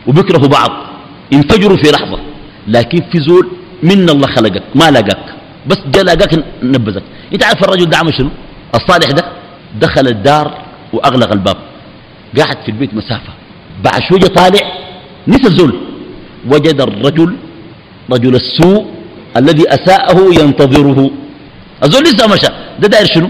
وبيكرهوا 0.08 0.48
بعض. 0.48 0.72
ينفجروا 1.32 1.78
في 1.78 1.92
لحظة. 1.92 2.20
لكن 2.68 3.02
في 3.12 3.20
زول 3.20 3.48
من 3.84 4.10
الله 4.10 4.28
خلقك 4.28 4.64
ما 4.76 4.92
لقاك. 4.92 5.26
بس 5.68 5.78
جاء 5.94 6.04
لقاك 6.04 6.44
نبذك. 6.64 7.04
انت 7.34 7.44
عارف 7.44 7.64
الرجل 7.64 7.86
ده 7.86 7.98
عمل 7.98 8.14
شنو؟ 8.14 8.30
الصالح 8.76 9.12
ده 9.12 9.32
دخل 9.82 10.08
الدار 10.08 10.58
وأغلق 10.94 11.32
الباب. 11.32 11.58
قاعد 12.38 12.58
في 12.66 12.70
البيت 12.70 12.94
مسافة. 12.94 13.34
بعد 13.84 14.02
شوية 14.10 14.34
طالع 14.36 14.72
نسى 15.28 15.48
الزول. 15.48 15.74
وجد 16.52 16.82
الرجل 16.82 17.36
رجل 18.12 18.36
السوء 18.36 18.97
الذي 19.38 19.70
أساءه 19.70 20.20
ينتظره. 20.42 21.12
الزول 21.84 22.04
لسه 22.04 22.28
مشى 22.28 22.48
ده 22.80 22.88
داير 22.88 23.06
شنو؟ 23.06 23.30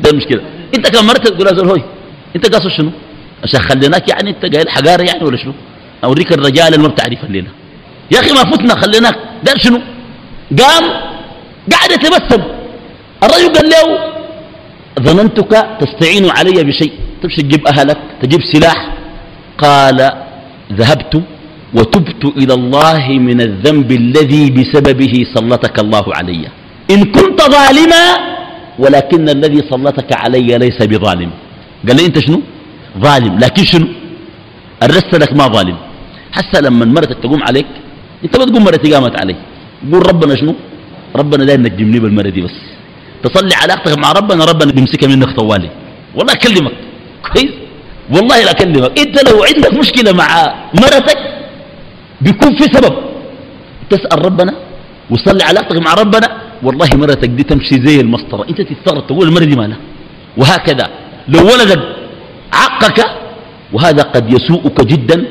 ده 0.00 0.10
المشكلة 0.10 0.42
إنت 0.76 0.88
كم 0.88 1.06
مرة 1.06 1.18
تقول 1.18 1.46
يا 1.46 1.64
هوي؟ 1.64 1.82
إنت 2.36 2.54
قاصد 2.54 2.68
شنو؟ 2.68 2.90
عشان 3.44 3.60
خليناك 3.60 4.08
يعني 4.08 4.30
أنت 4.30 4.54
قايل 4.54 4.68
حقارة 4.70 5.02
يعني 5.02 5.24
ولا 5.24 5.36
شنو؟ 5.36 5.54
أوريك 6.04 6.32
الرجال 6.32 6.66
اللي 6.66 6.78
ما 6.78 6.88
بتعرف 6.88 7.24
الليلة. 7.24 7.50
يا 8.12 8.20
أخي 8.20 8.32
ما 8.32 8.50
فتنا 8.50 8.74
خليناك. 8.80 9.16
داير 9.44 9.58
شنو؟ 9.58 9.80
قام 10.58 10.84
قاعد 11.72 11.90
يتبسم. 11.90 12.42
الرجل 13.22 13.52
قال 13.56 13.68
له 13.68 14.12
ظننتك 15.00 15.66
تستعين 15.80 16.30
علي 16.30 16.64
بشيء. 16.64 16.92
تمشي 17.22 17.42
تجيب 17.42 17.66
أهلك 17.66 17.98
تجيب 18.22 18.40
سلاح. 18.52 18.94
قال 19.58 20.12
ذهبت 20.72 21.22
وتبت 21.78 22.22
إلى 22.40 22.54
الله 22.60 23.04
من 23.28 23.38
الذنب 23.48 23.90
الذي 24.02 24.44
بسببه 24.56 25.14
سلطك 25.34 25.76
الله 25.84 26.06
علي. 26.18 26.44
إن 26.94 27.00
كنت 27.16 27.40
ظالما 27.56 28.04
ولكن 28.82 29.26
الذي 29.36 29.60
سلطك 29.72 30.10
علي 30.22 30.48
ليس 30.62 30.78
بظالم. 30.90 31.30
قال 31.86 31.96
لي 31.96 32.02
أنت 32.08 32.18
شنو؟ 32.26 32.38
ظالم. 33.04 33.32
لكن 33.42 33.64
شنو؟ 33.72 33.88
الرست 34.84 35.12
لك 35.22 35.32
ما 35.40 35.46
ظالم. 35.56 35.76
حتى 36.36 36.58
لما 36.64 36.84
مرتك 36.96 37.18
تقوم 37.24 37.42
عليك 37.48 37.70
أنت 38.24 38.34
ما 38.38 38.44
تقوم 38.44 38.64
مرتي 38.64 38.88
قامت 38.94 39.14
علي 39.20 39.36
قول 39.92 40.02
ربنا 40.10 40.34
شنو؟ 40.40 40.54
ربنا 41.20 41.42
داير 41.48 41.60
نجمني 41.60 41.98
بالمرة 42.02 42.30
دي 42.36 42.40
بس. 42.46 42.58
تصلي 43.24 43.54
علاقتك 43.62 43.98
مع 44.02 44.12
ربنا 44.12 44.44
ربنا 44.44 44.70
بيمسكها 44.76 45.08
منك 45.08 45.30
طوالي. 45.40 45.70
والله 46.16 46.32
أكلمك. 46.32 46.74
كويس؟ 47.32 47.52
والله 48.14 48.36
لا 48.46 48.50
أكلمك. 48.50 48.92
إنت 49.02 49.16
لو 49.28 49.36
عندك 49.48 49.72
مشكلة 49.82 50.12
مع 50.12 50.28
مرتك 50.82 51.20
بيكون 52.24 52.52
في 52.58 52.64
سبب. 52.64 52.94
تسأل 53.90 54.24
ربنا 54.24 54.54
وصلي 55.10 55.42
علاقتك 55.44 55.78
مع 55.86 55.94
ربنا. 55.94 56.28
والله 56.62 56.88
مرتك 56.94 57.28
دي 57.28 57.42
تمشي 57.42 57.76
زي 57.86 58.00
المسطرة. 58.00 58.42
أنت 58.50 58.60
تستغرب 58.60 59.06
تقول 59.06 59.28
المرة 59.28 59.44
دي 59.44 59.56
مالها 59.56 59.78
وهكذا. 60.36 60.86
لو 61.28 61.42
ولدك 61.50 61.82
عقك 62.52 62.98
وهذا 63.72 64.02
قد 64.02 64.24
يسوءك 64.32 64.78
جدا. 64.92 65.26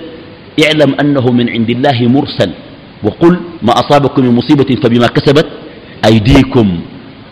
اعلم 0.64 0.96
أنه 1.00 1.26
من 1.32 1.50
عند 1.50 1.70
الله 1.70 1.98
مرسل. 2.08 2.52
وقل 3.04 3.40
ما 3.62 3.74
أصابكم 3.80 4.22
من 4.26 4.36
مصيبة 4.36 4.70
فبما 4.84 5.08
كسبت 5.08 5.48
أيديكم. 6.06 6.68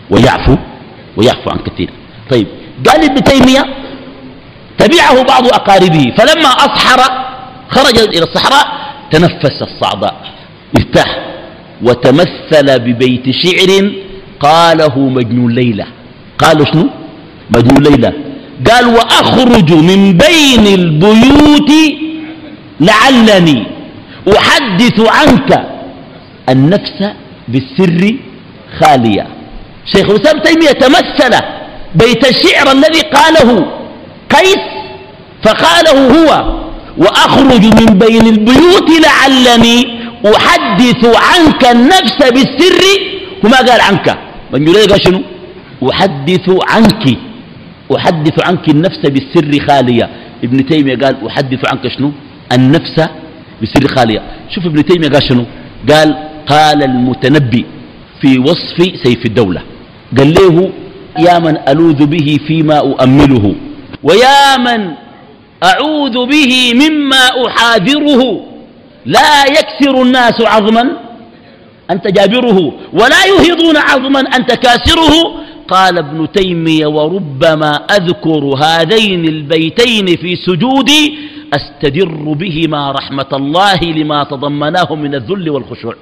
ويعفو 0.09 0.55
ويعفو 1.17 1.49
عن 1.49 1.59
كثير. 1.67 1.89
طيب 2.31 2.47
قال 2.87 3.03
ابن 3.03 3.23
تيمية 3.23 3.63
تبعه 4.77 5.23
بعض 5.23 5.45
أقاربه. 5.47 6.05
فلما 6.17 6.49
أصحر 6.49 6.99
خرج 7.69 7.97
إلى 7.99 8.23
الصحراء 8.23 8.65
تنفس 9.11 9.61
الصعداء 9.61 10.15
ارتاح. 10.77 11.25
وتمثل 11.81 12.79
ببيت 12.79 13.25
شعر 13.31 13.91
قاله 14.39 14.99
مجنون 14.99 15.51
ليلى. 15.51 15.85
قالوا 16.39 16.65
شنو؟ 16.65 16.89
مجنون 17.55 17.83
ليلى. 17.83 18.13
قال 18.67 18.87
وأخرج 18.87 19.73
من 19.73 20.17
بين 20.17 20.67
البيوت 20.79 21.71
لعلني 22.79 23.67
أحدث 24.37 24.99
عنك 24.99 25.65
النفس 26.49 26.99
بالسر 27.47 28.15
خاليا 28.79 29.27
شيخ 29.85 30.09
الإسلام 30.09 30.39
تيمية 30.39 30.71
تمثل 30.71 31.33
بيت 31.95 32.27
الشعر 32.29 32.71
الذي 32.71 33.01
قاله 33.01 33.65
قيس 34.29 34.63
فقاله 35.43 35.97
هو 36.15 36.58
وأخرج 36.97 37.63
من 37.79 37.89
بين 37.97 38.25
البيوت 38.27 38.89
لعلني 39.05 39.77
أحدث 40.25 41.01
عنك 41.05 41.61
النفس 41.65 42.19
بالسر. 42.35 42.81
وما 43.43 43.57
قال 43.57 43.81
عنك؟ 43.81 44.17
من 44.53 44.67
يقول 44.67 44.89
قال 44.91 45.01
شنو؟ 45.05 45.21
أحدث 45.91 46.49
عنك. 46.69 47.17
أحدث 47.95 48.47
عنك 48.47 48.69
النفس 48.69 49.01
بالسر 49.13 49.51
خالية. 49.67 50.09
ابن 50.43 50.65
تيمية 50.65 50.95
قال 50.95 51.27
أحدث 51.27 51.61
عنك 51.71 51.87
شنو؟ 51.87 52.11
النفس 52.51 52.97
بالسر 53.59 53.87
خالية. 53.95 54.21
شوف 54.49 54.65
ابن 54.65 54.85
تيمية 54.85 55.09
قال 55.09 55.23
شنو؟ 55.23 55.45
قال 55.89 56.09
قال 56.47 56.83
المتنبي 56.83 57.65
في 58.21 58.39
وصف 58.39 58.77
سيف 59.03 59.25
الدولة. 59.25 59.61
قال 60.17 60.33
له 60.33 60.71
يا 61.19 61.39
من 61.39 61.57
ألوذ 61.67 62.05
به 62.05 62.37
فيما 62.47 62.77
أؤمله. 62.79 63.55
ويا 64.03 64.57
من 64.57 64.91
أعوذ 65.63 66.25
به 66.25 66.73
مما 66.73 67.47
أحاذره. 67.47 68.45
لا 69.05 69.45
يكسر 69.45 70.01
الناس 70.01 70.41
عظما 70.41 70.89
أنت 71.91 72.07
جابره 72.07 72.73
ولا 72.93 73.25
يهضون 73.25 73.77
عظما 73.77 74.19
أنت 74.19 74.53
كاسره 74.53 75.13
قال 75.67 75.97
ابن 75.97 76.31
تيمية 76.31 76.87
وربما 76.87 77.75
أذكر 77.75 78.43
هذين 78.63 79.25
البيتين 79.25 80.05
في 80.05 80.35
سجودي 80.35 81.17
أستدر 81.53 82.33
بهما 82.33 82.91
رحمة 82.91 83.27
الله 83.33 83.79
لما 83.83 84.23
تضمناه 84.23 84.95
من 84.95 85.15
الذل 85.15 85.49
والخشوع. 85.49 85.93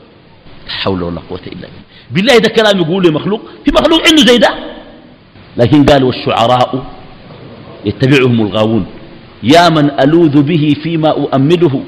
لا 0.68 0.74
حول 0.74 1.04
ولا 1.04 1.22
قوة 1.30 1.40
إلا 1.48 1.68
بالله. 1.68 1.82
بالله 2.12 2.38
ده 2.38 2.50
كلام 2.50 2.80
يقول 2.80 3.14
مخلوق. 3.14 3.42
في 3.66 3.72
مخلوق 3.72 4.08
عنده 4.08 4.24
زي 4.26 4.38
ده؟ 4.38 4.50
لكن 5.58 5.86
قال 5.86 6.04
والشعراء 6.04 6.84
يتبعهم 7.86 8.42
الغاوون. 8.42 8.86
يا 9.44 9.70
من 9.70 9.92
ألوذ 10.00 10.42
به 10.42 10.74
فيما 10.84 11.10
أؤمله 11.10 11.82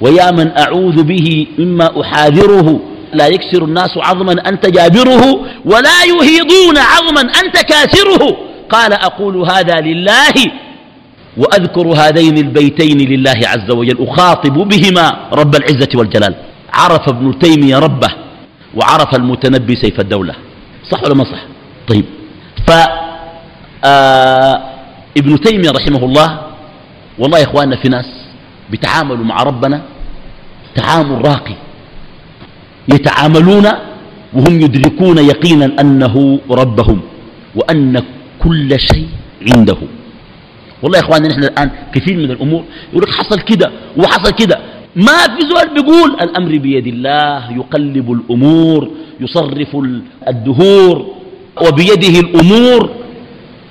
ويا 0.00 0.30
من 0.30 0.50
أعوذ 0.58 1.02
به 1.02 1.46
مما 1.58 2.00
أحاذره. 2.00 2.80
لا 3.12 3.26
يكسر 3.26 3.64
الناس 3.64 3.90
عظما 3.96 4.32
أنت 4.32 4.66
جابره 4.66 5.24
ولا 5.64 5.98
يهيضون 6.04 6.78
عظما 6.78 7.20
أنت 7.20 7.56
كاسره 7.56 8.36
قال 8.70 8.92
أقول 8.92 9.36
هذا 9.36 9.80
لله 9.80 10.34
وأذكر 11.36 11.86
هذين 11.88 12.38
البيتين 12.38 12.98
لله 12.98 13.40
عز 13.46 13.70
وجل 13.70 14.06
أخاطب 14.08 14.52
بهما 14.52 15.28
رب 15.32 15.54
العزة 15.54 15.88
والجلال. 15.94 16.34
عرف 16.72 17.08
ابن 17.08 17.38
تيمية 17.38 17.78
ربه 17.78 18.08
وعرف 18.74 19.14
المتنبي 19.14 19.74
سيف 19.76 20.00
الدولة. 20.00 20.34
صح 20.90 21.02
ولا 21.04 21.14
ما 21.14 21.24
صح؟ 21.24 21.42
طيب. 21.88 22.04
ف 22.66 22.70
آه 23.84 24.62
ابن 25.18 25.40
تيمية 25.40 25.70
رحمه 25.70 26.04
الله 26.04 26.40
والله 27.18 27.38
يا 27.38 27.44
إخواننا 27.44 27.76
في 27.76 27.88
ناس 27.88 28.06
بيتعاملوا 28.70 29.24
مع 29.24 29.42
ربنا 29.42 29.82
تعامل 30.74 31.24
راقي 31.26 31.54
يتعاملون 32.88 33.66
وهم 34.32 34.60
يدركون 34.60 35.18
يقينا 35.18 35.80
أنه 35.80 36.40
ربهم 36.50 37.00
وأن 37.54 38.02
كل 38.42 38.80
شيء 38.80 39.08
عنده. 39.54 39.76
والله 40.82 40.98
يا 40.98 41.04
إخواننا 41.04 41.28
نحن 41.28 41.44
الآن 41.44 41.70
كثير 41.94 42.16
من 42.16 42.30
الأمور 42.30 42.64
يقول 42.90 43.02
لك 43.02 43.10
حصل 43.10 43.40
كده 43.40 43.70
وحصل 43.96 44.30
كده. 44.30 44.58
ما 44.96 45.18
في 45.34 45.40
زول 45.50 45.74
بيقول 45.74 46.10
الأمر 46.20 46.58
بيد 46.58 46.86
الله 46.86 47.52
يقلب 47.52 48.12
الأمور 48.12 48.90
يصرف 49.20 49.76
الدهور 50.28 51.14
وبيده 51.66 52.20
الأمور. 52.20 52.90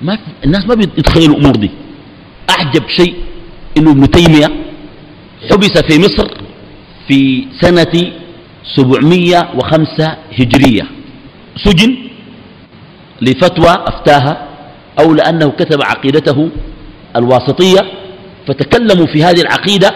ما 0.02 0.18
الناس 0.44 0.66
ما 0.66 0.74
بيتخيلوا 0.74 1.36
الأمور 1.36 1.56
دي. 1.56 1.70
أعجب 2.50 2.88
شيء 2.88 3.14
ابن 3.78 4.10
تيمية 4.10 4.46
حبس 5.50 5.78
في 5.78 5.98
مصر 5.98 6.28
في 7.08 7.46
سنة 7.60 8.12
705 8.76 10.16
هجرية. 10.38 10.82
سجن 11.64 11.96
لفتوى 13.22 13.84
أفتاها 13.86 14.48
أو 15.00 15.14
لأنه 15.14 15.50
كتب 15.50 15.82
عقيدته 15.82 16.48
الواسطية 17.16 17.80
فتكلموا 18.48 19.06
في 19.06 19.24
هذه 19.24 19.40
العقيدة 19.40 19.90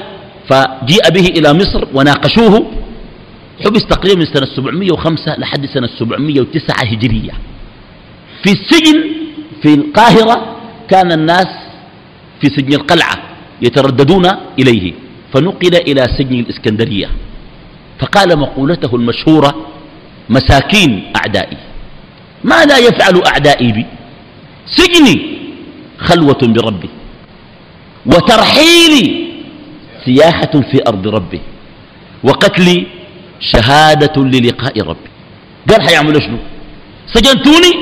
فجيء 0.50 1.10
به 1.10 1.26
إلى 1.26 1.52
مصر 1.54 1.84
وناقشوه. 1.94 2.72
حبس 3.64 3.86
تقريبا 3.86 4.20
من 4.20 4.26
سنة 4.34 4.46
705 4.56 5.34
لحد 5.38 5.66
سنة 5.66 5.88
709 5.98 6.84
هجرية. 6.84 7.32
في 8.42 8.52
السجن 8.52 9.04
في 9.62 9.74
القاهرة 9.74 10.56
كان 10.90 11.12
الناس 11.12 11.48
في 12.40 12.46
سجن 12.46 12.72
القلعة. 12.74 13.27
يترددون 13.62 14.26
إليه. 14.58 14.92
فنقل 15.32 15.74
إلى 15.74 16.02
سجن 16.18 16.40
الإسكندرية. 16.40 17.10
فقال 18.00 18.38
مقولته 18.38 18.96
المشهورة 18.96 19.66
مساكين 20.28 21.12
أعدائي. 21.16 21.56
ما 22.44 22.64
لا 22.64 22.78
يفعل 22.78 23.22
أعدائي 23.26 23.72
بي. 23.72 23.86
سجني 24.66 25.38
خلوة 25.98 26.38
بربي. 26.42 26.90
وترحيلي 28.06 29.28
سياحة 30.04 30.54
في 30.70 30.82
أرض 30.88 31.08
ربي. 31.08 31.40
وقتلي 32.24 32.86
شهادة 33.40 34.16
للقاء 34.24 34.80
ربي. 34.80 35.10
قال 35.70 35.82
حيعملوا 35.82 36.20
شنو؟ 36.20 36.38
سجنتوني 37.06 37.72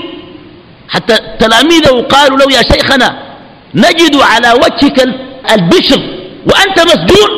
حتى 0.88 1.16
تلاميذه 1.38 2.06
قالوا 2.10 2.38
له 2.38 2.56
يا 2.56 2.62
شيخنا 2.62 3.08
نجد 3.74 4.16
على 4.16 4.52
وجهك 4.52 5.25
البشر 5.54 6.00
وأنت 6.48 6.80
مسجون. 6.80 7.30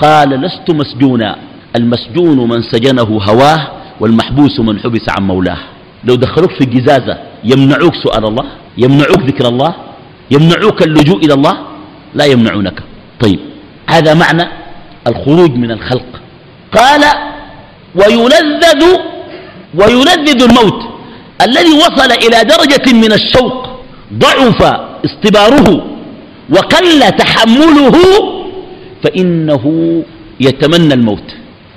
قال 0.00 0.28
لست 0.28 0.70
مسجونا. 0.70 1.36
المسجون 1.76 2.48
من 2.48 2.62
سجنه 2.62 3.02
هواه 3.02 3.68
والمحبوس 4.00 4.60
من 4.60 4.78
حبس 4.80 5.06
عن 5.08 5.26
مولاه. 5.26 5.58
لو 6.04 6.14
دخلوك 6.14 6.50
في 6.50 6.60
الجزازة 6.60 7.18
يمنعوك 7.44 7.94
سؤال 7.94 8.24
الله 8.24 8.44
يمنعوك 8.78 9.20
ذكر 9.20 9.48
الله 9.48 9.74
يمنعوك 10.30 10.82
اللجوء 10.82 11.24
إلى 11.24 11.34
الله 11.34 11.58
لا 12.14 12.24
يمنعونك. 12.24 12.82
طيب 13.20 13.40
هذا 13.90 14.14
معنى 14.14 14.48
الخروج 15.06 15.50
من 15.50 15.70
الخلق. 15.70 16.06
قال 16.76 17.02
ويلذذ 17.94 18.82
ويلذذ 19.74 20.42
الموت. 20.42 20.80
الذي 21.42 21.72
وصل 21.72 22.12
إلى 22.12 22.44
درجة 22.44 22.92
من 22.92 23.12
الشوق 23.12 23.68
ضعف 24.12 24.62
اصطباره 25.04 25.84
وقل 26.50 27.00
تحمله 27.10 27.96
فإنه 29.04 29.64
يتمنى 30.40 30.94
الموت. 30.94 31.28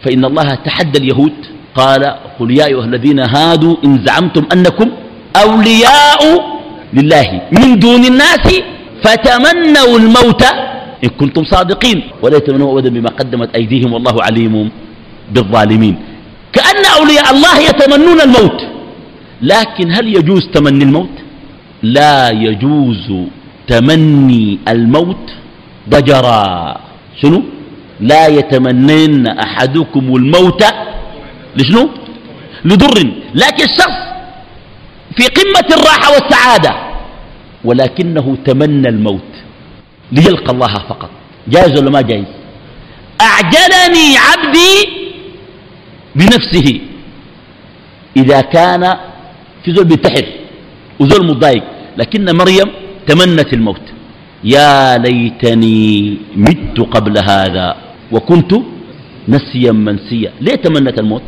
فإن 0.03 0.25
الله 0.25 0.55
تحدى 0.55 0.99
اليهود. 0.99 1.33
قال 1.75 2.03
قل 2.39 2.51
يا 2.51 2.65
أيها 2.65 2.85
الذين 2.85 3.19
هادوا 3.19 3.75
إن 3.85 4.05
زعمتم 4.05 4.43
أنكم 4.53 4.91
أولياء 5.35 6.21
لله 6.93 7.41
من 7.51 7.79
دون 7.79 8.05
الناس 8.05 8.47
فتمنوا 9.03 9.97
الموت 9.97 10.43
إن 11.03 11.09
كنتم 11.09 11.43
صادقين. 11.43 12.01
ولا 12.21 12.37
يتمنوا 12.37 12.73
أبدا 12.73 12.89
بما 12.89 13.09
قدمت 13.09 13.55
أيديهم 13.55 13.93
والله 13.93 14.23
عليم 14.23 14.69
بالظالمين. 15.33 15.95
كأن 16.53 16.83
أولياء 16.99 17.27
الله 17.35 17.55
يتمنون 17.69 18.21
الموت. 18.21 18.59
لكن 19.41 19.91
هل 19.91 20.15
يجوز 20.17 20.47
تمني 20.53 20.83
الموت؟ 20.83 21.15
لا 21.83 22.29
يجوز. 22.29 23.05
تمني 23.67 24.59
الموت 24.67 25.25
ضجرا. 25.89 26.77
شنو؟ 27.21 27.43
لا 27.99 28.27
يتمنين 28.27 29.27
أحدكم 29.27 30.15
الموت 30.15 30.63
لشنو؟ 31.57 31.89
لضر. 32.65 32.97
لكن 33.33 33.63
الشخص 33.63 33.99
في 35.15 35.23
قمة 35.37 35.67
الراحة 35.77 36.07
والسعادة 36.13 36.73
ولكنه 37.63 38.37
تمنى 38.45 38.89
الموت 38.89 39.31
ليلقى 40.11 40.51
الله 40.53 40.73
فقط. 40.89 41.09
جائز 41.47 41.79
ولا 41.79 41.91
ما 41.91 42.01
جائز؟ 42.01 42.25
أعجلني 43.21 44.07
عبدي 44.17 44.73
بنفسه. 46.15 46.79
إذا 48.17 48.41
كان 48.41 48.97
في 49.65 49.71
زول 49.75 49.85
بينتحر 49.85 50.25
وزول 50.99 51.27
متضايق 51.27 51.63
لكن 51.97 52.25
مريم 52.35 52.69
تمنت 53.07 53.53
الموت. 53.53 53.85
يا 54.43 54.97
ليتني 54.97 56.17
مت 56.35 56.77
قبل 56.79 57.15
هذا 57.17 57.75
وكنت 58.11 58.51
نسيا 59.27 59.71
منسيا. 59.71 60.31
ليه 60.41 60.55
تمنت 60.55 60.99
الموت؟ 60.99 61.27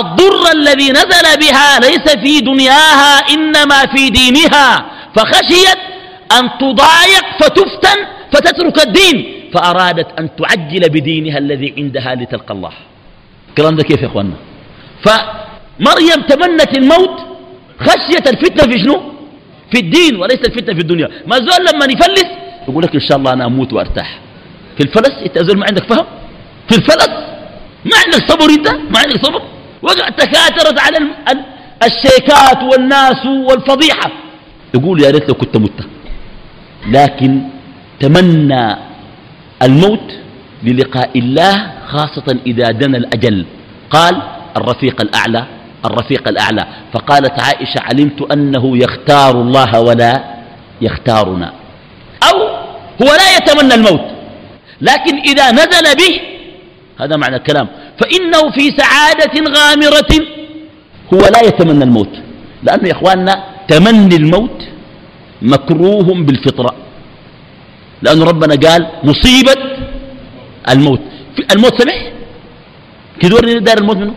الضر 0.00 0.44
الذي 0.52 0.88
نزل 0.90 1.26
بها 1.42 1.68
ليس 1.86 2.06
في 2.22 2.40
دنياها 2.40 3.12
إنما 3.34 3.80
في 3.94 4.10
دينها. 4.10 4.68
فخشيت 5.16 5.80
أن 6.38 6.44
تضايق 6.60 7.26
فتفتن 7.40 7.98
فتترك 8.32 8.86
الدين. 8.86 9.16
فأرادت 9.54 10.08
أن 10.20 10.28
تعجل 10.38 10.82
بدينها 10.88 11.38
الذي 11.38 11.74
عندها 11.78 12.14
لتلقى 12.14 12.54
الله. 12.54 12.72
الكلام 13.48 13.76
ده 13.76 13.82
كيف 13.82 14.02
يا 14.02 14.06
أخوانا 14.06 14.36
فمريم 15.04 16.20
تمنت 16.28 16.72
الموت. 16.78 17.16
خشية 17.80 18.24
الفتنة 18.32 18.72
في 18.72 18.78
شنو؟ 18.78 18.96
في 19.70 19.80
الدين 19.80 20.16
وليس 20.16 20.38
الفتنة 20.38 20.74
في 20.74 20.80
الدنيا. 20.80 21.08
ما 21.26 21.36
زول 21.36 21.66
لما 21.72 21.84
يفلس 21.84 22.26
يقول 22.68 22.84
لك 22.84 22.94
إن 22.94 23.00
شاء 23.00 23.18
الله 23.18 23.32
أنا 23.32 23.46
أموت 23.46 23.72
وأرتاح. 23.72 24.18
في 24.76 24.84
الفلس 24.84 25.10
أنت 25.26 25.54
ما 25.56 25.66
عندك 25.68 25.84
فهم؟ 25.84 26.06
في 26.68 26.76
الفلس 26.78 27.08
ما 27.84 27.96
عندك 28.04 28.30
صبر 28.30 28.50
أنت؟ 28.50 28.68
ما 28.68 28.98
عندك 28.98 29.26
صبر؟ 29.26 29.42
وقع 29.82 30.08
تكاثرت 30.08 30.78
على 30.80 30.98
الشيكات 31.84 32.62
والناس 32.72 33.26
والفضيحة. 33.26 34.10
يقول 34.74 35.02
يا 35.02 35.10
ريت 35.10 35.28
لو 35.28 35.34
كنت 35.34 35.56
مت. 35.56 35.80
لكن 36.88 37.40
تمنى 38.00 38.76
الموت 39.62 40.12
للقاء 40.62 41.18
الله 41.18 41.72
خاصة 41.88 42.38
إذا 42.46 42.70
دنا 42.70 42.98
الأجل. 42.98 43.46
قال 43.90 44.22
الرفيق 44.56 45.00
الأعلى 45.00 45.46
الرفيق 45.84 46.28
الأعلى. 46.28 46.66
فقالت 46.92 47.40
عائشة 47.40 47.80
علمت 47.80 48.32
أنه 48.32 48.76
يختار 48.76 49.40
الله 49.40 49.80
ولا 49.80 50.24
يختارنا. 50.80 51.52
أو 52.30 52.38
هو 53.02 53.06
لا 53.06 53.36
يتمنى 53.36 53.74
الموت 53.74 54.06
لكن 54.80 55.18
إذا 55.18 55.50
نزل 55.50 55.96
به 55.96 56.20
هذا 57.00 57.16
معنى 57.16 57.36
الكلام. 57.36 57.68
فإنه 58.00 58.50
في 58.50 58.74
سعادة 58.78 59.34
غامرة 59.58 60.12
هو 61.14 61.18
لا 61.18 61.40
يتمنى 61.48 61.84
الموت. 61.84 62.14
لأنه 62.62 62.88
يا 62.88 62.92
إخواننا 62.92 63.44
تمني 63.68 64.16
الموت 64.16 64.68
مكروه 65.42 66.14
بالفطرة. 66.14 66.74
لأن 68.02 68.22
ربنا 68.22 68.54
قال 68.54 68.86
مصيبة 69.04 69.54
الموت. 70.68 71.00
الموت 71.52 71.82
سمح 71.82 72.12
كدورني 73.20 73.58
دار 73.58 73.78
الموت 73.78 73.96
منه؟ 73.96 74.14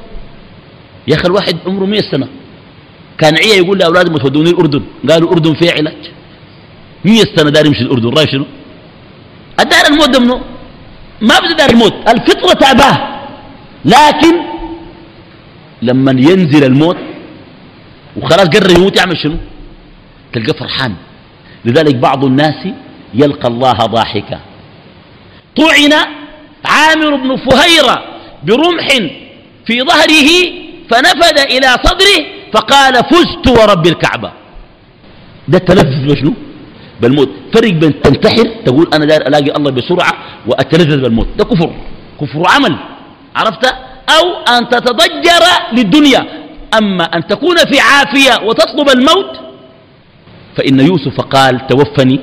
يا 1.08 1.16
أخي 1.16 1.28
الواحد 1.28 1.58
عمره 1.66 1.86
مئة 1.86 2.12
سنة. 2.12 2.28
كان 3.18 3.38
عيه 3.38 3.58
يقول 3.58 3.78
لأولادهم 3.80 4.18
تودوني 4.18 4.50
الأردن. 4.50 4.84
قالوا 5.10 5.28
الأردن 5.30 5.54
فيها 5.54 5.72
علاج 5.72 6.12
مئة 7.06 7.36
سنة 7.36 7.50
دار 7.50 7.66
يمشي 7.66 7.82
الأردن. 7.82 8.10
رأي 8.10 8.28
شنو؟ 8.28 8.46
الدار 9.60 9.86
الموت 9.90 10.18
منه 10.18 10.42
ما 11.22 11.40
بده 11.40 11.56
دار 11.56 11.70
الموت. 11.70 11.94
الفطرة 12.08 12.54
تعباه. 12.54 12.98
لكن 13.86 14.36
لما 15.82 16.12
ينزل 16.12 16.64
الموت 16.64 16.98
وخلاص 18.18 18.48
قرر 18.48 18.72
يموت 18.78 18.98
يعمل 18.98 19.18
شنو؟ 19.18 19.38
تلقى 20.34 20.54
فرحان. 20.60 20.94
لذلك 21.66 21.96
بعض 21.96 22.26
الناس 22.26 22.68
يلقى 23.14 23.48
الله 23.48 23.74
ضاحكا. 23.74 24.40
طعن 25.58 25.94
عامر 26.66 27.16
بن 27.16 27.36
فهيرة 27.36 28.04
برمح 28.44 28.88
في 29.66 29.82
ظهره 29.82 30.61
فنفذ 30.92 31.38
إلى 31.40 31.68
صدره 31.86 32.18
فقال 32.54 32.94
فزت 32.94 33.46
ورب 33.48 33.88
الكعبة. 33.88 34.32
ده 35.48 35.58
التلذذ 35.58 36.12
بشنو؟ 36.12 36.34
بالموت. 37.02 37.30
فرق 37.54 37.70
بين 37.70 38.02
تنتحر 38.02 38.48
تقول 38.66 38.88
أنا 38.94 39.06
داير 39.06 39.28
ألاقي 39.28 39.52
الله 39.58 39.72
بسرعة 39.72 40.14
وأتلذذ 40.48 41.02
بالموت. 41.02 41.28
ده 41.38 41.44
كفر. 41.46 41.70
كفر 42.22 42.44
عمل. 42.54 42.76
عرفت؟ 43.36 43.66
أو 44.18 44.26
أن 44.58 44.70
تتضجر 44.70 45.44
للدنيا. 45.74 46.22
أما 46.78 47.04
أن 47.04 47.28
تكون 47.28 47.58
في 47.72 47.80
عافية 47.80 48.46
وتطلب 48.48 48.90
الموت 48.90 49.32
فإن 50.58 50.80
يوسف 50.80 51.22
قال 51.22 51.68
توفني 51.68 52.20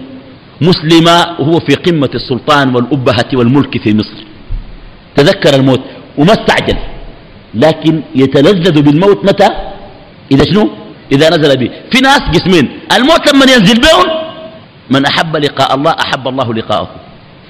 مسلما 0.61 1.41
وهو 1.41 1.61
في 1.61 1.75
قمة 1.75 2.11
السلطان 2.15 2.75
والأبهة 2.75 3.31
والملك 3.35 3.83
في 3.83 3.95
مصر. 3.95 4.19
تذكر 5.17 5.55
الموت 5.55 5.81
وما 6.19 6.33
استعجل. 6.33 6.79
لكن 7.55 8.03
يتلذذ 8.15 8.83
بالموت 8.83 9.25
متى؟ 9.25 9.49
إذا 10.33 10.45
شنو؟ 10.45 10.71
إذا 11.13 11.29
نزل 11.29 11.57
به. 11.57 11.71
في 11.91 11.99
ناس 12.01 12.21
جسمين. 12.35 12.71
الموت 12.97 13.35
لما 13.35 13.45
ينزل 13.45 13.81
بهم 13.81 14.07
من 14.91 15.07
أحب 15.07 15.37
لقاء 15.37 15.75
الله 15.75 15.91
أحب 15.91 16.29
الله 16.29 16.55
لقاءه. 16.55 16.91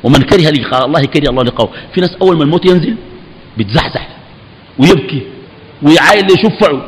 ومن 0.03 0.23
كره 0.23 0.51
لقاء 0.51 0.87
الله 0.87 1.01
كره 1.05 1.31
الله 1.31 1.43
لقاءه. 1.43 1.71
في 1.95 2.01
ناس 2.01 2.17
أول 2.23 2.37
ما 2.37 2.45
الموت 2.45 2.67
ينزل 2.67 2.97
بتزحزح 3.59 4.09
ويبكي 4.79 5.23
ويعاين 5.83 6.27
يشفعه 6.31 6.83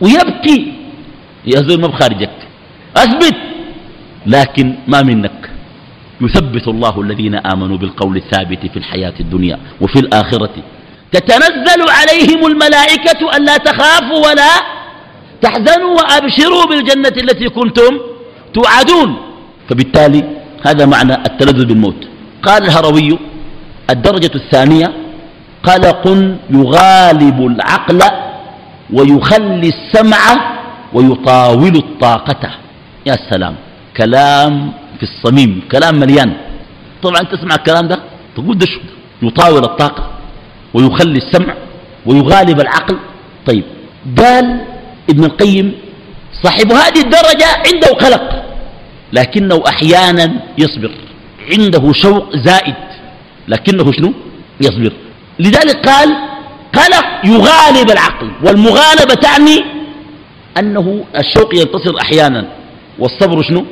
ويبكي. 0.00 0.72
يا 1.46 1.60
زول 1.60 1.80
ما 1.80 1.88
بخارجك. 1.88 2.30
أثبت. 2.96 3.36
لكن 4.26 4.74
ما 4.88 5.02
منك. 5.02 5.50
يثبت 6.20 6.68
الله 6.68 7.00
الذين 7.00 7.34
آمنوا 7.34 7.76
بالقول 7.76 8.16
الثابت 8.16 8.66
في 8.66 8.76
الحياة 8.76 9.14
الدنيا 9.20 9.58
وفي 9.80 9.98
الآخرة. 9.98 10.54
تتنزل 11.12 11.80
عليهم 11.98 12.46
الملائكة 12.46 13.36
ألا 13.36 13.56
تخافوا 13.56 14.26
ولا 14.26 14.52
تحزنوا 15.42 15.92
وأبشروا 15.98 16.64
بالجنة 16.66 17.08
التي 17.08 17.48
كنتم 17.48 17.98
توعدون. 18.54 19.16
فبالتالي 19.68 20.24
هذا 20.66 20.86
معنى 20.86 21.14
التلذذ 21.14 21.64
بالموت. 21.64 22.00
قال 22.42 22.62
الهروي 22.64 23.18
الدرجة 23.90 24.30
الثانية 24.34 24.92
قلق 25.64 26.04
يغالب 26.50 27.46
العقل 27.46 28.00
ويخلي 28.92 29.68
السمع 29.68 30.22
ويطاول 30.92 31.76
الطاقة. 31.76 32.50
يا 33.06 33.16
سلام 33.30 33.54
كلام 33.96 34.72
في 34.96 35.02
الصميم 35.02 35.62
كلام 35.72 35.94
مليان. 36.00 36.32
طبعا 37.02 37.22
تسمع 37.22 37.54
الكلام 37.54 37.88
ده؟ 37.88 37.98
تقول 38.36 38.58
ده 38.58 38.66
شو 38.66 38.80
يطاول 39.22 39.64
الطاقة. 39.64 40.11
ويخلي 40.74 41.18
السمع 41.18 41.54
ويغالب 42.06 42.60
العقل. 42.60 42.98
طيب 43.46 43.64
قال 44.18 44.60
ابن 45.10 45.24
القيم 45.24 45.72
صاحب 46.42 46.72
هذه 46.72 47.00
الدرجة 47.00 47.46
عنده 47.66 47.88
قلق 47.88 48.44
لكنه 49.12 49.62
أحيانا 49.68 50.32
يصبر. 50.58 50.90
عنده 51.52 51.92
شوق 51.92 52.36
زائد 52.36 52.74
لكنه 53.48 53.92
شنو؟ 53.92 54.12
يصبر. 54.60 54.92
لذلك 55.38 55.88
قال 55.88 56.08
قلق 56.74 57.06
يغالب 57.24 57.90
العقل 57.90 58.30
والمغالبة 58.44 59.14
تعني 59.14 59.58
أنه 60.58 61.04
الشوق 61.16 61.54
ينتصر 61.54 62.00
أحيانا. 62.00 62.46
والصبر 62.98 63.42
شنو؟ 63.42 63.66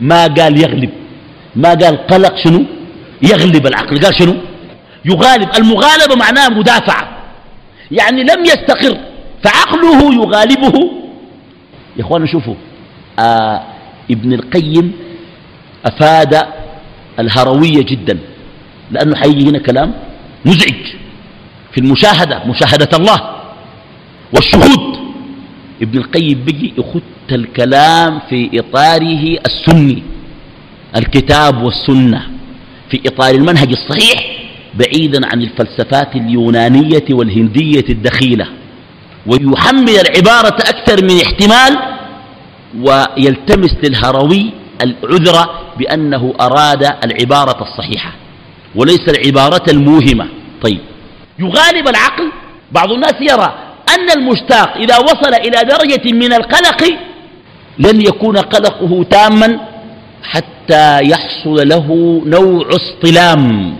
ما 0.00 0.26
قال 0.26 0.62
يغلب. 0.62 0.90
ما 1.56 1.68
قال 1.68 2.06
قلق 2.06 2.36
شنو؟ 2.44 2.64
يغلب 3.22 3.66
العقل. 3.66 4.00
قال 4.00 4.14
شنو؟ 4.18 4.34
يغالب. 5.04 5.48
المغالبة 5.58 6.14
معناها 6.16 6.48
مدافعة 6.48 7.08
يعني 7.90 8.22
لم 8.22 8.44
يستقر 8.44 8.98
فعقله 9.44 10.14
يغالبه. 10.14 10.90
يا 11.96 12.02
اخوانا 12.02 12.26
شوفوا 12.26 12.54
آه 13.18 13.62
ابن 14.10 14.32
القيم 14.32 14.92
أفاد 15.84 16.42
الهروية 17.18 17.82
جدا 17.82 18.18
لأنه 18.90 19.16
حيجي 19.16 19.48
هنا 19.48 19.58
كلام 19.58 19.94
مزعج. 20.44 20.86
في 21.72 21.78
المشاهدة 21.78 22.42
مشاهدة 22.46 22.96
الله 22.98 23.36
والشهود. 24.34 25.02
ابن 25.82 25.98
القيم 25.98 26.44
بيجي 26.44 26.74
يخت 26.78 27.32
الكلام 27.32 28.20
في 28.30 28.50
إطاره 28.54 29.38
السني 29.46 30.02
الكتاب 30.96 31.62
والسنة 31.62 32.22
في 32.90 33.00
إطار 33.06 33.34
المنهج 33.34 33.68
الصحيح. 33.70 34.31
بعيدا 34.74 35.26
عن 35.26 35.42
الفلسفات 35.42 36.16
اليونانية 36.16 37.04
والهندية 37.10 37.84
الدخيلة 37.90 38.46
ويحمل 39.26 39.90
العبارة 39.90 40.56
أكثر 40.56 41.04
من 41.04 41.20
احتمال 41.20 41.78
ويلتمس 42.80 43.76
للهروي 43.84 44.50
العذر 44.82 45.48
بأنه 45.78 46.34
أراد 46.40 46.84
العبارة 47.04 47.62
الصحيحة 47.62 48.12
وليس 48.74 49.08
العبارة 49.08 49.62
الموهمة. 49.70 50.28
طيب 50.62 50.80
يغالب 51.38 51.88
العقل 51.88 52.32
بعض 52.72 52.92
الناس 52.92 53.14
يرى 53.20 53.54
أن 53.88 54.10
المشتاق 54.18 54.76
إذا 54.76 54.98
وصل 54.98 55.34
إلى 55.34 55.64
درجة 55.64 56.12
من 56.12 56.32
القلق 56.32 56.84
لن 57.78 58.00
يكون 58.00 58.36
قلقه 58.36 59.04
تاما 59.10 59.60
حتى 60.22 61.00
يحصل 61.02 61.68
له 61.68 62.20
نوع 62.26 62.68
اصطلام. 62.68 63.74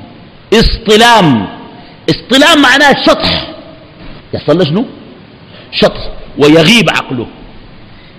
اصطلام 0.52 1.48
اصطلام 2.10 2.62
معناه 2.62 3.04
شطح. 3.06 3.48
يحصل 4.34 4.58
له 4.58 4.64
شنو؟ 4.64 4.84
شطح 5.72 6.10
ويغيب 6.38 6.90
عقله. 6.90 7.26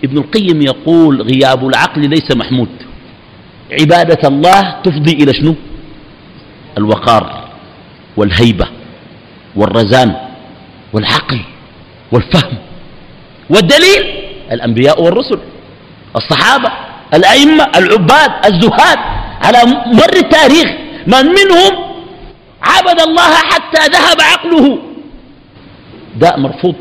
ابن 0.04 0.18
القيم 0.18 0.62
يقول 0.62 1.22
غياب 1.22 1.68
العقل 1.68 2.10
ليس 2.10 2.32
محمود. 2.36 2.70
عبادة 3.72 4.28
الله 4.28 4.82
تفضي 4.84 5.12
إلى 5.12 5.34
شنو؟ 5.34 5.56
الوقار 6.78 7.50
والهيبة 8.18 8.68
والرزان 9.56 10.16
والعقل 10.94 11.40
والفهم 12.12 12.58
والدليل 13.50 14.04
الأنبياء 14.52 15.02
والرسل 15.02 15.40
الصحابة 16.16 16.72
الأئمة 17.14 17.64
العباد 17.76 18.32
الزهاد 18.46 18.98
على 19.42 19.58
مر 19.86 20.16
التاريخ 20.16 20.70
من 21.08 21.26
منهم 21.26 21.83
عبد 22.64 23.02
الله 23.02 23.34
حتى 23.36 23.82
ذهب 23.92 24.22
عقله. 24.22 24.80
ده 26.16 26.36
مرفوض. 26.38 26.76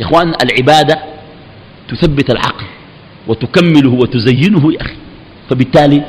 يا 0.00 0.06
إخوان 0.06 0.34
العبادة 0.42 0.98
تثبت 1.88 2.30
العقل 2.30 2.66
وتكمله 3.26 3.90
وتزينه 3.90 4.72
يا 4.72 4.80
أخي. 4.80 4.96
فبالتالي 5.50 6.02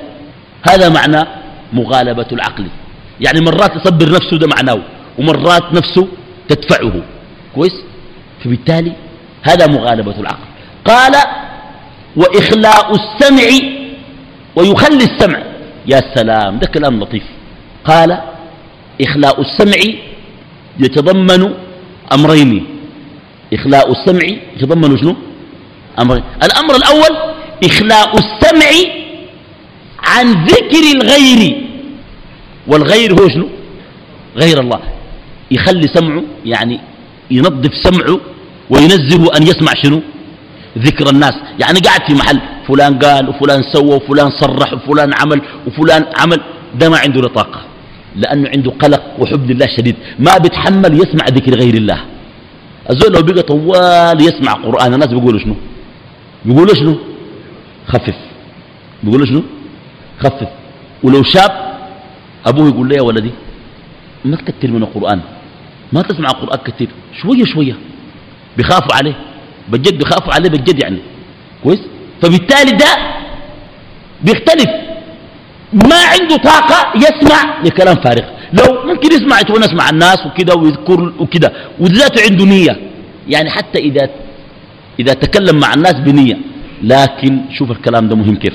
هذا 0.69 0.89
معنى 0.89 1.27
مغالبة 1.73 2.27
العقل. 2.31 2.67
يعني 3.19 3.41
مرات 3.41 3.75
يصبر 3.75 4.09
نفسه 4.11 4.37
ده 4.37 4.47
معناه 4.47 4.81
ومرات 5.19 5.73
نفسه 5.73 6.07
تدفعه. 6.49 7.03
كويس؟ 7.55 7.73
فبالتالي 8.43 8.93
هذا 9.43 9.67
مغالبة 9.67 10.19
العقل. 10.19 10.47
قال 10.85 11.15
وإخلاء 12.15 12.91
السمع 12.91 13.49
ويخلي 14.55 15.03
السمع. 15.03 15.43
يا 15.87 16.01
سلام 16.15 16.59
ده 16.59 16.67
كلام 16.67 16.99
لطيف. 16.99 17.23
قال 17.85 18.21
إخلاء 19.01 19.41
السمع 19.41 19.79
يتضمن 20.79 21.53
أمرين. 22.13 22.65
إخلاء 23.53 23.91
السمع 23.91 24.25
يتضمن 24.57 24.97
شنو؟ 24.97 25.15
أمرين. 26.01 26.23
الأمر 26.43 26.75
الأول 26.75 27.13
إخلاء 27.63 28.11
السمع 28.17 28.71
عن 30.03 30.45
ذكر 30.45 30.83
الغير. 30.95 31.41
والغير 32.67 33.13
هو 33.13 33.29
شنو؟ 33.29 33.49
غير 34.37 34.59
الله. 34.59 34.81
يخلي 35.51 35.87
سمعه 35.87 36.23
يعني 36.45 36.79
ينظف 37.31 37.73
سمعه 37.83 38.19
وينزه 38.69 39.37
أن 39.37 39.43
يسمع 39.43 39.73
شنو؟ 39.83 40.01
ذكر 40.77 41.09
الناس. 41.09 41.33
يعني 41.59 41.79
قاعد 41.79 42.01
في 42.07 42.13
محل 42.13 42.39
فلان 42.67 42.99
قال 42.99 43.29
وفلان 43.29 43.63
سوى 43.73 43.95
وفلان 43.95 44.29
صرح 44.41 44.73
وفلان 44.73 45.13
عمل 45.21 45.41
وفلان 45.67 46.05
عمل 46.19 46.39
ده 46.79 46.89
ما 46.89 46.97
عنده 46.97 47.27
طاقة. 47.27 47.61
لأنه 48.15 48.49
عنده 48.55 48.71
قلق 48.71 49.03
وحب 49.19 49.51
لله 49.51 49.67
شديد. 49.77 49.95
ما 50.19 50.37
بيتحمل 50.37 50.93
يسمع 50.93 51.25
ذكر 51.27 51.53
غير 51.59 51.73
الله. 51.73 51.99
الزول 52.89 53.13
لو 53.13 53.21
بقى 53.21 53.43
طوال 53.43 54.21
يسمع 54.21 54.53
قرآن 54.53 54.93
الناس 54.93 55.07
بيقولوا 55.07 55.39
شنو؟ 55.39 55.55
بيقولوا 56.45 56.75
شنو؟ 56.75 56.95
خفف. 57.87 58.15
بيقولوا 59.03 59.25
شنو؟ 59.25 59.43
خفف. 60.19 60.49
ولو 61.03 61.23
شاب 61.23 61.51
أبوه 62.45 62.67
يقول 62.67 62.89
له 62.89 62.95
يا 62.95 63.01
ولدي 63.01 63.31
ما 64.25 64.37
تكتر 64.37 64.71
من 64.71 64.83
القرآن. 64.83 65.21
ما 65.93 66.01
تسمع 66.01 66.29
القرآن 66.29 66.59
كثير 66.65 66.89
شوية 67.21 67.45
شوية. 67.45 67.75
بيخافوا 68.57 68.95
عليه. 68.95 69.15
بجد 69.69 69.97
بيخافوا 69.97 70.33
عليه 70.33 70.49
بجد 70.49 70.83
يعني. 70.83 70.99
كويس؟ 71.63 71.79
فبالتالي 72.21 72.71
ده 72.71 72.91
بيختلف. 74.23 74.84
ما 75.75 75.95
عنده 76.13 76.35
طاقة 76.35 76.93
يسمع 76.95 77.61
لكلام 77.63 77.95
فارغ. 77.95 78.25
لو 78.53 78.87
ممكن 78.87 79.09
يسمع 79.11 79.39
يتونس 79.39 79.73
مع 79.73 79.89
الناس 79.89 80.25
وكده 80.25 80.55
ويذكر 80.55 81.13
وكده 81.19 81.53
وذاته 81.79 82.23
عنده 82.29 82.45
نية. 82.45 82.79
يعني 83.27 83.49
حتى 83.49 83.79
إذا 83.79 84.09
إذا 84.99 85.13
تكلم 85.13 85.59
مع 85.59 85.73
الناس 85.73 85.93
بنية. 85.93 86.37
لكن 86.83 87.41
شوف 87.57 87.71
الكلام 87.71 88.07
ده 88.07 88.15
مهم 88.15 88.35
كيف. 88.35 88.53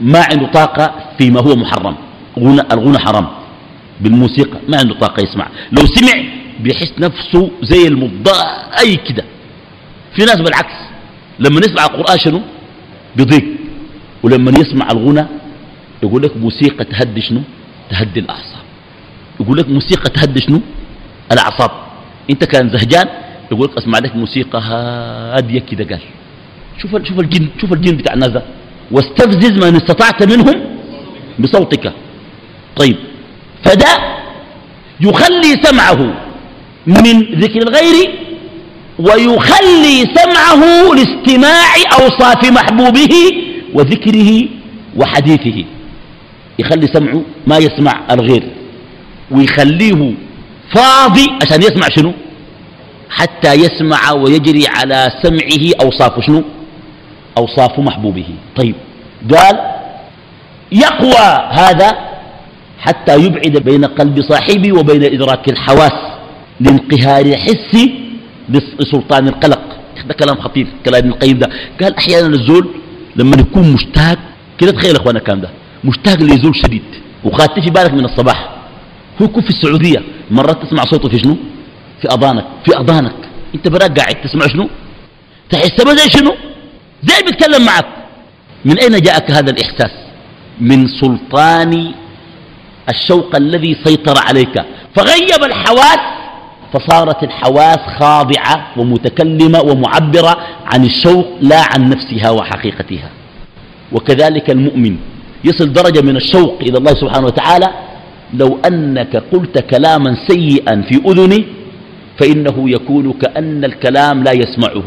ما 0.00 0.24
عنده 0.30 0.46
طاقة 0.46 0.94
فيما 1.18 1.40
هو 1.40 1.56
محرم. 1.56 1.96
غنى 2.38 2.62
الغنى 2.72 2.98
حرام. 2.98 3.26
بالموسيقى 4.00 4.58
ما 4.68 4.76
عنده 4.78 4.94
طاقة 4.94 5.22
يسمع. 5.22 5.48
لو 5.72 5.86
سمع 5.86 6.22
بيحس 6.60 6.92
نفسه 6.98 7.50
زي 7.62 7.88
المضاء 7.88 8.70
أي 8.80 8.96
كده. 8.96 9.24
في 10.16 10.24
ناس 10.24 10.36
بالعكس 10.36 10.74
لما 11.38 11.60
يسمع 11.60 11.84
القرآن 11.84 12.18
شنو؟ 12.18 12.40
بيضيق 13.16 13.44
ولما 14.22 14.50
يسمع 14.50 14.90
الغنى 14.90 15.26
يقول 16.06 16.22
لك 16.22 16.36
موسيقى 16.36 16.84
تهدي 16.84 17.20
شنو؟ 17.20 17.40
تهدي 17.90 18.20
الأعصاب. 18.20 18.64
يقول 19.40 19.58
لك 19.58 19.68
موسيقى 19.68 20.10
تهدي 20.10 20.40
شنو؟ 20.40 20.60
الأعصاب. 21.32 21.70
أنت 22.30 22.44
كان 22.44 22.68
زهجان 22.68 23.08
يقول 23.52 23.64
لك 23.68 23.76
أسمع 23.78 23.98
لك 23.98 24.16
موسيقى 24.16 24.58
هادية 24.58 25.58
كده 25.58 25.84
قال. 25.84 26.02
شوف 26.78 26.90
شوف 27.08 27.20
الجن 27.20 27.48
شوف 27.60 27.72
الجن 27.72 27.96
بتاع 27.96 28.14
الناس 28.14 28.28
ده. 28.28 28.42
واستفزز 28.90 29.52
من 29.64 29.76
استطعت 29.76 30.22
منهم 30.32 30.56
بصوتك. 31.38 31.92
طيب. 32.76 32.96
فده 33.64 33.92
يخلي 35.00 35.52
سمعه 35.62 36.00
من 36.86 37.22
ذكر 37.42 37.62
الغير 37.62 37.96
ويخلي 38.98 39.96
سمعه 40.14 40.62
لاستماع 40.94 41.70
أوصاف 42.00 42.50
محبوبه 42.50 43.14
وذكره 43.74 44.48
وحديثه. 44.96 45.64
يخلي 46.58 46.86
سمعه 46.86 47.22
ما 47.46 47.56
يسمع 47.56 48.06
الغير 48.10 48.42
ويخليه 49.30 50.14
فاضي 50.74 51.26
عشان 51.42 51.62
يسمع 51.62 51.88
شنو؟ 51.96 52.12
حتى 53.10 53.52
يسمع 53.54 54.12
ويجري 54.12 54.64
على 54.68 55.12
سمعه 55.22 55.84
أوصاف 55.84 56.26
شنو؟ 56.26 56.42
أوصاف 57.38 57.78
محبوبه. 57.78 58.24
طيب 58.56 58.74
قال 59.34 59.56
يقوى 60.72 61.48
هذا 61.50 61.98
حتى 62.78 63.16
يبعد 63.16 63.56
بين 63.64 63.84
قلب 63.84 64.20
صاحبه 64.20 64.78
وبين 64.78 65.04
إدراك 65.04 65.48
الحواس 65.48 65.98
لانقهار 66.60 67.26
الحس 67.26 67.88
لسلطان 68.48 69.28
القلق. 69.28 69.62
ده 70.08 70.14
كلام 70.14 70.36
خطير 70.36 70.66
كلام 70.84 70.98
ابن 70.98 71.10
القيم 71.10 71.38
ده. 71.38 71.48
قال 71.80 71.96
أحيانا 71.96 72.26
الزول 72.26 72.68
لما 73.16 73.36
يكون 73.40 73.72
مشتاق 73.72 74.18
كده 74.58 74.70
تخيل 74.72 74.96
أخوانا 74.96 75.18
كان 75.18 75.40
ده؟ 75.40 75.50
مشتاق 75.88 76.18
ليزول 76.28 76.56
شديد. 76.62 76.88
وخاتي 77.24 77.60
في 77.64 77.70
بالك 77.70 77.92
من 77.94 78.04
الصباح. 78.04 78.38
هو 79.22 79.24
يكون 79.26 79.42
في 79.42 79.50
السعودية. 79.50 80.00
مرات 80.30 80.62
تسمع 80.62 80.82
صوته 80.82 81.08
في 81.08 81.18
شنو؟ 81.18 81.36
في 82.00 82.06
أضانك 82.14 82.46
في 82.64 82.78
أضانك 82.80 83.18
أنت 83.54 83.68
براك 83.68 83.98
قاعد 83.98 84.14
تسمع 84.24 84.46
شنو؟ 84.46 84.68
تحس 85.50 85.76
زي 86.00 86.08
شنو؟ 86.10 86.32
زي 87.02 87.22
بيتكلم 87.26 87.64
معك. 87.64 87.86
من 88.64 88.78
أين 88.78 89.00
جاءك 89.00 89.30
هذا 89.30 89.50
الإحساس؟ 89.50 89.90
من 90.60 90.86
سلطان 90.86 91.92
الشوق 92.88 93.36
الذي 93.36 93.76
سيطر 93.84 94.14
عليك. 94.28 94.64
فغيب 94.96 95.44
الحواس 95.44 95.98
فصارت 96.72 97.22
الحواس 97.22 97.78
خاضعة 98.00 98.72
ومتكلمة 98.76 99.60
ومعبرة 99.60 100.34
عن 100.66 100.84
الشوق 100.84 101.26
لا 101.40 101.62
عن 101.72 101.90
نفسها 101.90 102.30
وحقيقتها. 102.30 103.10
وكذلك 103.92 104.50
المؤمن. 104.50 104.96
يصل 105.46 105.72
درجة 105.72 106.00
من 106.00 106.16
الشوق 106.16 106.58
إلى 106.60 106.78
الله 106.78 106.94
سبحانه 106.94 107.26
وتعالى. 107.26 107.68
لو 108.34 108.58
أنك 108.66 109.16
قلت 109.32 109.58
كلاما 109.58 110.16
سيئا 110.28 110.82
في 110.82 110.96
أذني 111.06 111.44
فإنه 112.18 112.70
يكون 112.70 113.12
كأن 113.12 113.64
الكلام 113.64 114.24
لا 114.24 114.32
يسمعه 114.32 114.86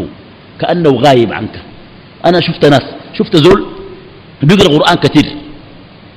كأنه 0.59 0.89
غايب 0.89 1.33
عنك. 1.33 1.55
أنا 2.25 2.39
شفت 2.41 2.65
ناس 2.65 2.85
شفت 3.17 3.35
زول 3.35 3.65
بيقرأ 4.43 4.77
قرآن 4.77 4.95
كثير 4.95 5.27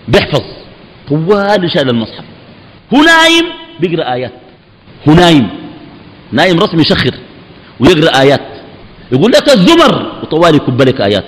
بيحفظ 0.09 0.42
طوال 1.09 1.70
شال 1.70 1.88
المصحف. 1.90 2.24
هو 2.94 2.98
نايم 2.98 3.46
بيقرأ 3.81 4.12
آيات. 4.12 4.33
هو 5.09 5.14
نايم 5.14 5.48
نايم 6.33 6.59
رسمي 6.59 6.81
يشخر 6.81 7.14
ويقرأ 7.81 8.20
آيات. 8.20 8.46
يقول 9.12 9.33
لك 9.33 9.48
الزمر 9.48 10.12
وطوالي 10.22 10.57
يكب 10.57 10.83
لك 10.83 11.00
آيات. 11.00 11.24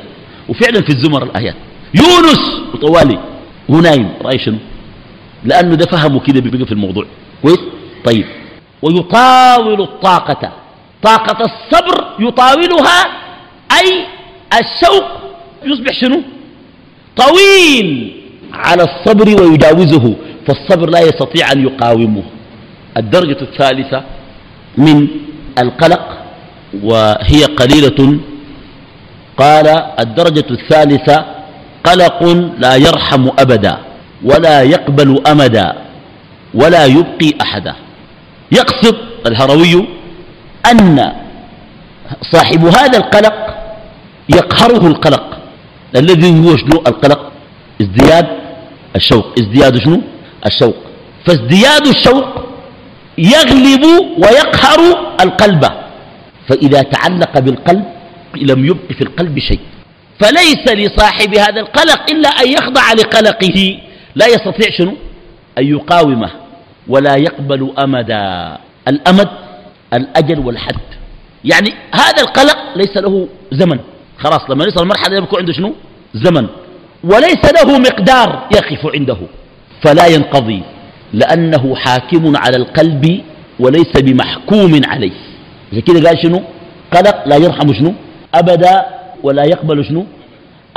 وفعلا 0.48 0.80
في 0.82 0.90
الزمر 0.90 1.22
الآيات. 1.22 1.54
يونس 1.94 2.42
وطوالي 2.74 3.18
هو 3.70 3.80
نايم 3.80 4.12
رأي 4.22 4.38
شنو؟ 4.38 4.58
لأنه 5.44 5.74
ده 5.74 5.86
فهمه 5.86 6.20
كده 6.20 6.40
بيبقى 6.40 6.66
في 6.66 6.72
الموضوع. 6.72 7.04
كويس؟ 7.42 7.58
طيب. 8.04 8.26
ويطاول 8.82 9.80
الطاقة. 9.82 10.52
طاقة 11.02 11.44
الصبر 11.44 12.04
يطاولها 12.18 13.04
أي 13.80 14.06
الشوق 14.60 15.04
يصبح 15.64 15.92
شنو؟ 16.00 16.22
طويل 17.16 18.20
على 18.52 18.82
الصبر 18.82 19.42
ويجاوزه. 19.42 20.14
فالصبر 20.46 20.90
لا 20.90 21.00
يستطيع 21.00 21.52
أن 21.52 21.62
يقاومه. 21.64 22.22
الدرجة 22.96 23.38
الثالثة 23.42 24.04
من 24.78 25.08
القلق 25.58 26.18
وهي 26.82 27.44
قليلة. 27.44 28.18
قال 29.38 29.66
الدرجة 30.00 30.44
الثالثة 30.50 31.33
قلق 31.84 32.22
لا 32.58 32.74
يرحم 32.76 33.28
أبدا 33.38 33.78
ولا 34.24 34.62
يقبل 34.62 35.22
أمدا 35.26 35.74
ولا 36.54 36.84
يبقي 36.84 37.30
أحدا. 37.42 37.74
يقصد 38.52 38.96
الهروي 39.26 39.88
أن 40.70 41.12
صاحب 42.32 42.64
هذا 42.66 42.96
القلق 42.98 43.36
يقهره 44.28 44.86
القلق. 44.86 45.38
الذي 45.96 46.30
هو 46.40 46.56
شنو؟ 46.56 46.82
القلق 46.86 47.32
ازدياد 47.80 48.26
الشوق. 48.96 49.26
ازدياد 49.38 49.78
شنو؟ 49.78 50.00
الشوق. 50.46 50.76
فازدياد 51.26 51.86
الشوق 51.86 52.28
يغلب 53.18 53.84
ويقهر 54.18 54.80
القلب. 55.20 55.64
فإذا 56.48 56.82
تعلق 56.82 57.38
بالقلب 57.38 57.84
لم 58.36 58.64
يبق 58.64 58.92
في 58.96 59.02
القلب 59.04 59.38
شيء. 59.38 59.60
فليس 60.20 60.68
لصاحب 60.68 61.34
هذا 61.34 61.60
القلق 61.60 62.10
إلا 62.10 62.28
أن 62.28 62.48
يخضع 62.48 62.92
لقلقه. 62.92 63.78
لا 64.14 64.26
يستطيع 64.26 64.70
شنو؟ 64.78 64.96
أن 65.58 65.66
يقاومه 65.66 66.30
ولا 66.88 67.16
يقبل 67.16 67.72
أمدا 67.78 68.58
الأمد 68.88 69.28
الأجل 69.94 70.38
والحد. 70.38 70.80
يعني 71.44 71.74
هذا 71.94 72.22
القلق 72.22 72.58
ليس 72.76 72.96
له 72.96 73.28
زمن. 73.52 73.78
خلاص 74.18 74.50
لما 74.50 74.64
يصل 74.64 74.82
المرحلة 74.82 75.16
يكون 75.16 75.38
عنده 75.38 75.52
شنو؟ 75.52 75.74
زمن. 76.14 76.46
وليس 77.04 77.44
له 77.62 77.78
مقدار 77.78 78.48
يقف 78.54 78.86
عنده. 78.94 79.16
فلا 79.82 80.06
ينقضي 80.06 80.62
لأنه 81.12 81.76
حاكم 81.76 82.36
على 82.36 82.56
القلب 82.56 83.20
وليس 83.60 83.92
بمحكوم 83.96 84.80
عليه. 84.84 85.12
كده 85.86 86.08
قال 86.08 86.22
شنو؟ 86.22 86.42
قلق 86.94 87.28
لا 87.28 87.36
يرحم 87.36 87.74
شنو؟ 87.74 87.94
أبدا 88.34 88.93
ولا 89.24 89.44
يقبل 89.44 89.78
شنو؟ 89.88 90.06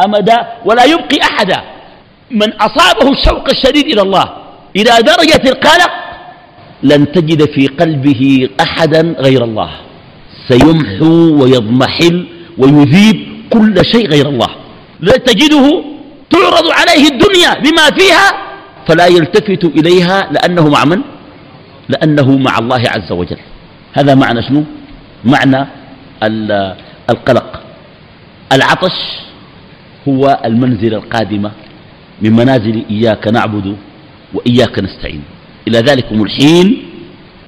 أمدا 0.06 0.38
ولا 0.66 0.84
يبقي 0.94 1.18
أحدا. 1.30 1.60
من 2.32 2.50
أصابه 2.54 3.08
الشوق 3.12 3.46
الشديد 3.56 3.86
إلى 3.94 4.02
الله 4.08 4.26
إلى 4.76 4.92
درجة 5.12 5.44
القلق 5.54 5.92
لن 6.84 7.12
تجد 7.12 7.42
في 7.54 7.68
قلبه 7.68 8.50
أحدا 8.66 9.02
غير 9.26 9.42
الله. 9.44 9.72
سيمحو 10.50 11.44
ويضمحل 11.44 12.16
ويذيب 12.58 13.18
كل 13.54 13.76
شيء 13.92 14.06
غير 14.14 14.28
الله. 14.30 14.52
لا 15.00 15.16
تجده 15.18 15.66
تعرض 16.34 16.68
عليه 16.80 17.04
الدنيا 17.14 17.52
بما 17.64 17.86
فيها 17.98 18.28
فلا 18.88 19.08
يلتفت 19.08 19.64
إليها 19.78 20.18
لأنه 20.32 20.66
مع 20.76 20.82
من؟ 20.86 21.02
لأنه 21.90 22.28
مع 22.38 22.54
الله 22.60 22.84
عز 22.96 23.12
وجل. 23.12 23.42
هذا 23.94 24.16
معنى 24.16 24.42
شنو؟ 24.48 24.64
معنى 25.24 25.62
القلق. 27.12 27.47
العطش 28.52 28.98
هو 30.08 30.42
المنزلة 30.46 30.98
القادمة 30.98 31.52
من 32.22 32.34
منازل 32.34 32.86
إياك 32.90 33.28
نعبد 33.28 33.76
وإياك 34.34 34.80
نستعين. 34.80 35.24
إلى 35.68 35.80
ذلكم 35.80 36.24
الحين 36.24 36.84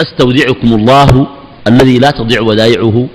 أستودعكم 0.01 0.73
الله 0.73 1.27
الذي 1.67 1.99
لا 1.99 2.11
تضيع 2.11 2.41
ودائعه 2.41 3.07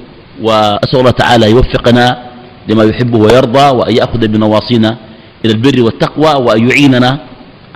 وأسأل 0.43 0.99
الله 0.99 1.11
تعالى 1.11 1.51
يوفقنا 1.51 2.31
لما 2.69 2.85
يحبه 2.85 3.19
ويرضى 3.19 3.77
وأن 3.77 3.97
يأخذ 3.97 4.29
بنواصينا 4.29 4.97
إلى 5.45 5.53
البر 5.53 5.83
والتقوى 5.83 6.45
وأن 6.45 6.71
يعيننا 6.71 7.19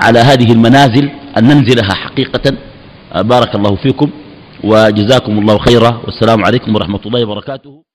على 0.00 0.18
هذه 0.18 0.52
المنازل 0.52 1.10
أن 1.38 1.44
ننزلها 1.44 1.94
حقيقة. 1.94 2.54
بارك 3.14 3.54
الله 3.54 3.76
فيكم 3.76 4.10
وجزاكم 4.64 5.38
الله 5.38 5.58
خيرا. 5.58 6.00
والسلام 6.04 6.44
عليكم 6.44 6.74
ورحمة 6.74 7.00
الله 7.06 7.24
وبركاته. 7.24 7.88